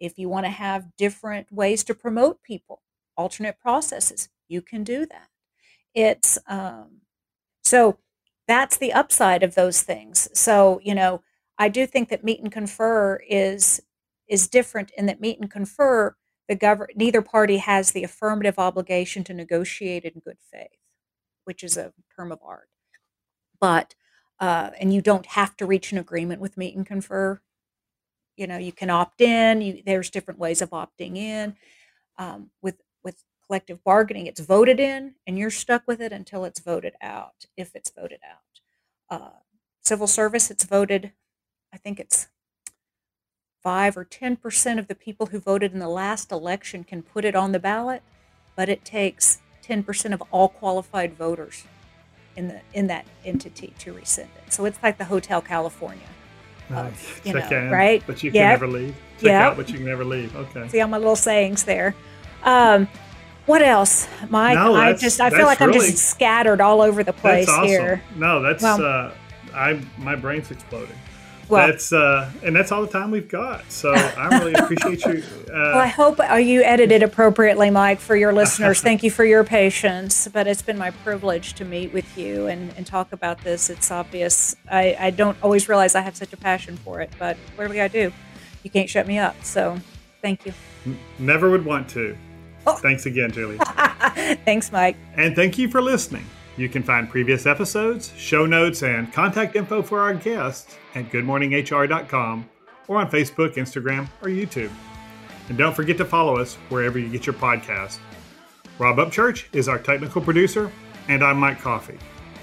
If 0.00 0.18
you 0.18 0.28
want 0.28 0.46
to 0.46 0.50
have 0.50 0.96
different 0.96 1.52
ways 1.52 1.84
to 1.84 1.94
promote 1.94 2.42
people, 2.42 2.82
alternate 3.16 3.58
processes, 3.60 4.28
you 4.48 4.60
can 4.62 4.82
do 4.82 5.06
that. 5.06 5.28
It's 5.94 6.38
um, 6.48 7.02
so 7.62 7.98
that's 8.46 8.76
the 8.76 8.92
upside 8.92 9.42
of 9.42 9.54
those 9.54 9.82
things. 9.82 10.28
So, 10.34 10.80
you 10.82 10.94
know, 10.94 11.22
I 11.58 11.68
do 11.68 11.86
think 11.86 12.08
that 12.08 12.24
meet 12.24 12.40
and 12.40 12.52
confer 12.52 13.20
is 13.28 13.80
is 14.28 14.48
different 14.48 14.90
in 14.96 15.06
that 15.06 15.20
meet 15.20 15.38
and 15.38 15.50
confer 15.50 16.16
the 16.48 16.54
government 16.54 16.96
neither 16.96 17.22
party 17.22 17.58
has 17.58 17.92
the 17.92 18.04
affirmative 18.04 18.58
obligation 18.58 19.24
to 19.24 19.34
negotiate 19.34 20.04
in 20.04 20.20
good 20.20 20.38
faith, 20.52 20.68
which 21.44 21.62
is 21.62 21.76
a 21.76 21.92
term 22.16 22.32
of 22.32 22.40
art. 22.44 22.68
But 23.60 23.94
uh, 24.40 24.70
and 24.80 24.92
you 24.92 25.00
don't 25.00 25.26
have 25.26 25.56
to 25.56 25.66
reach 25.66 25.92
an 25.92 25.98
agreement 25.98 26.40
with 26.40 26.56
meet 26.56 26.76
and 26.76 26.84
confer. 26.84 27.40
You 28.36 28.46
know, 28.46 28.58
you 28.58 28.72
can 28.72 28.90
opt 28.90 29.20
in. 29.20 29.62
You, 29.62 29.82
there's 29.86 30.10
different 30.10 30.40
ways 30.40 30.60
of 30.60 30.70
opting 30.70 31.16
in. 31.16 31.56
Um, 32.18 32.50
with 32.60 32.82
with 33.04 33.22
collective 33.46 33.82
bargaining, 33.84 34.26
it's 34.26 34.40
voted 34.40 34.80
in, 34.80 35.14
and 35.26 35.38
you're 35.38 35.50
stuck 35.50 35.86
with 35.86 36.00
it 36.00 36.12
until 36.12 36.44
it's 36.44 36.60
voted 36.60 36.94
out, 37.00 37.46
if 37.56 37.74
it's 37.74 37.90
voted 37.90 38.20
out. 38.28 39.20
Uh, 39.20 39.38
civil 39.82 40.06
service, 40.06 40.50
it's 40.50 40.64
voted, 40.64 41.12
I 41.72 41.76
think 41.76 42.00
it's 42.00 42.28
five 43.62 43.96
or 43.96 44.04
10% 44.04 44.78
of 44.78 44.88
the 44.88 44.94
people 44.94 45.26
who 45.26 45.38
voted 45.38 45.72
in 45.72 45.78
the 45.78 45.88
last 45.88 46.30
election 46.30 46.84
can 46.84 47.02
put 47.02 47.24
it 47.24 47.34
on 47.34 47.52
the 47.52 47.58
ballot, 47.58 48.02
but 48.56 48.68
it 48.68 48.84
takes 48.84 49.40
10% 49.68 50.12
of 50.12 50.22
all 50.30 50.48
qualified 50.48 51.14
voters 51.16 51.64
in 52.36 52.48
the 52.48 52.60
in 52.72 52.88
that 52.88 53.06
entity 53.24 53.72
to 53.78 53.92
rescind 53.92 54.28
it. 54.44 54.52
So 54.52 54.64
it's 54.64 54.78
like 54.82 54.98
the 54.98 55.04
Hotel 55.04 55.40
California. 55.40 56.06
Nice. 56.68 56.92
Of, 56.92 57.26
you 57.26 57.32
Check 57.32 57.50
know, 57.50 57.58
in, 57.58 57.70
right? 57.70 58.02
but 58.06 58.22
you 58.22 58.30
can 58.30 58.40
Yep. 58.40 58.48
never 58.60 58.66
leave. 58.66 58.94
Check 59.18 59.22
Yep. 59.24 59.42
out, 59.42 59.56
but 59.56 59.68
you 59.68 59.76
can 59.76 59.84
never 59.86 60.04
leave. 60.04 60.34
Okay. 60.34 60.68
See 60.68 60.80
all 60.80 60.88
my 60.88 60.98
little 60.98 61.16
sayings 61.16 61.64
there. 61.64 61.94
Um, 62.42 62.88
what 63.46 63.62
else, 63.62 64.08
Mike? 64.30 64.54
No, 64.56 64.74
I 64.74 64.94
just 64.94 65.20
I 65.20 65.30
feel 65.30 65.46
like 65.46 65.60
I'm 65.60 65.72
just 65.72 65.98
scattered 65.98 66.60
all 66.60 66.80
over 66.80 67.04
the 67.04 67.12
place 67.12 67.48
awesome. 67.48 67.66
here. 67.68 68.02
No, 68.16 68.40
that's 68.42 68.62
Well- 68.62 68.82
uh, 68.84 69.10
I 69.54 69.80
my 69.98 70.16
brain's 70.16 70.50
exploding. 70.50 70.96
Well, 71.48 71.66
that's 71.66 71.92
uh, 71.92 72.30
and 72.42 72.54
that's 72.56 72.72
all 72.72 72.82
the 72.82 72.88
time 72.92 73.10
we've 73.10 73.28
got. 73.28 73.70
So 73.70 73.92
I 73.92 74.38
really 74.38 74.52
appreciate 74.58 75.04
you. 75.04 75.22
well, 75.48 75.78
I 75.78 75.86
Uh, 75.86 75.88
hope 75.88 76.20
uh, 76.20 76.34
you 76.34 76.62
edited 76.62 77.02
appropriately, 77.02 77.70
Mike, 77.70 78.00
for 78.00 78.16
your 78.16 78.32
listeners. 78.32 78.80
Thank 78.80 79.02
you 79.02 79.10
for 79.10 79.24
your 79.24 79.44
patience. 79.44 80.28
But 80.32 80.46
it's 80.46 80.62
been 80.62 80.78
my 80.78 80.90
privilege 80.90 81.54
to 81.54 81.64
meet 81.64 81.92
with 81.92 82.16
you 82.18 82.46
and, 82.46 82.72
and 82.76 82.86
talk 82.86 83.12
about 83.12 83.42
this. 83.44 83.68
It's 83.70 83.90
obvious. 83.90 84.56
I, 84.70 84.96
I 84.98 85.10
don't 85.10 85.36
always 85.42 85.68
realize 85.68 85.94
I 85.94 86.00
have 86.00 86.16
such 86.16 86.32
a 86.32 86.36
passion 86.36 86.76
for 86.78 87.00
it, 87.00 87.10
but 87.18 87.36
clearly 87.56 87.80
I 87.80 87.88
do. 87.88 88.12
You 88.62 88.70
can't 88.70 88.88
shut 88.88 89.06
me 89.06 89.18
up. 89.18 89.36
So 89.44 89.78
thank 90.22 90.46
you. 90.46 90.54
never 91.18 91.50
would 91.50 91.64
want 91.64 91.88
to. 91.90 92.16
Oh. 92.66 92.76
Thanks 92.76 93.04
again, 93.04 93.30
Julie. 93.30 93.58
Thanks, 94.46 94.72
Mike. 94.72 94.96
And 95.16 95.36
thank 95.36 95.58
you 95.58 95.68
for 95.68 95.82
listening. 95.82 96.24
You 96.56 96.68
can 96.68 96.84
find 96.84 97.08
previous 97.08 97.46
episodes, 97.46 98.12
show 98.16 98.46
notes, 98.46 98.82
and 98.82 99.12
contact 99.12 99.56
info 99.56 99.82
for 99.82 100.00
our 100.00 100.14
guests 100.14 100.76
at 100.94 101.10
goodmorninghr.com 101.10 102.48
or 102.86 102.98
on 102.98 103.10
Facebook, 103.10 103.54
Instagram, 103.54 104.08
or 104.22 104.28
YouTube. 104.28 104.70
And 105.48 105.58
don't 105.58 105.74
forget 105.74 105.98
to 105.98 106.04
follow 106.04 106.36
us 106.36 106.54
wherever 106.68 106.98
you 106.98 107.08
get 107.08 107.26
your 107.26 107.34
podcast. 107.34 107.98
Rob 108.78 108.96
Upchurch 108.96 109.46
is 109.52 109.68
our 109.68 109.78
technical 109.78 110.22
producer, 110.22 110.70
and 111.08 111.24
I'm 111.24 111.38
Mike 111.38 111.60
Coffey. 111.60 111.98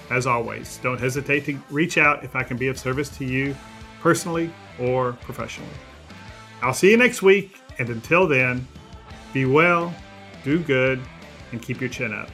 As 0.10 0.28
always, 0.28 0.78
don't 0.84 1.00
hesitate 1.00 1.46
to 1.46 1.58
reach 1.70 1.98
out 1.98 2.24
if 2.24 2.36
I 2.36 2.44
can 2.44 2.58
be 2.58 2.68
of 2.68 2.78
service 2.78 3.10
to 3.18 3.26
you 3.26 3.56
personally 4.02 4.54
or 4.78 5.14
professionally. 5.14 5.72
I'll 6.62 6.74
see 6.74 6.92
you 6.92 6.98
next 6.98 7.22
week, 7.22 7.62
and 7.80 7.90
until 7.90 8.28
then, 8.28 8.68
be 9.34 9.46
well, 9.46 9.94
do 10.44 10.60
good, 10.60 11.02
and 11.52 11.62
keep 11.62 11.80
your 11.80 11.90
chin 11.90 12.14
up. 12.14 12.30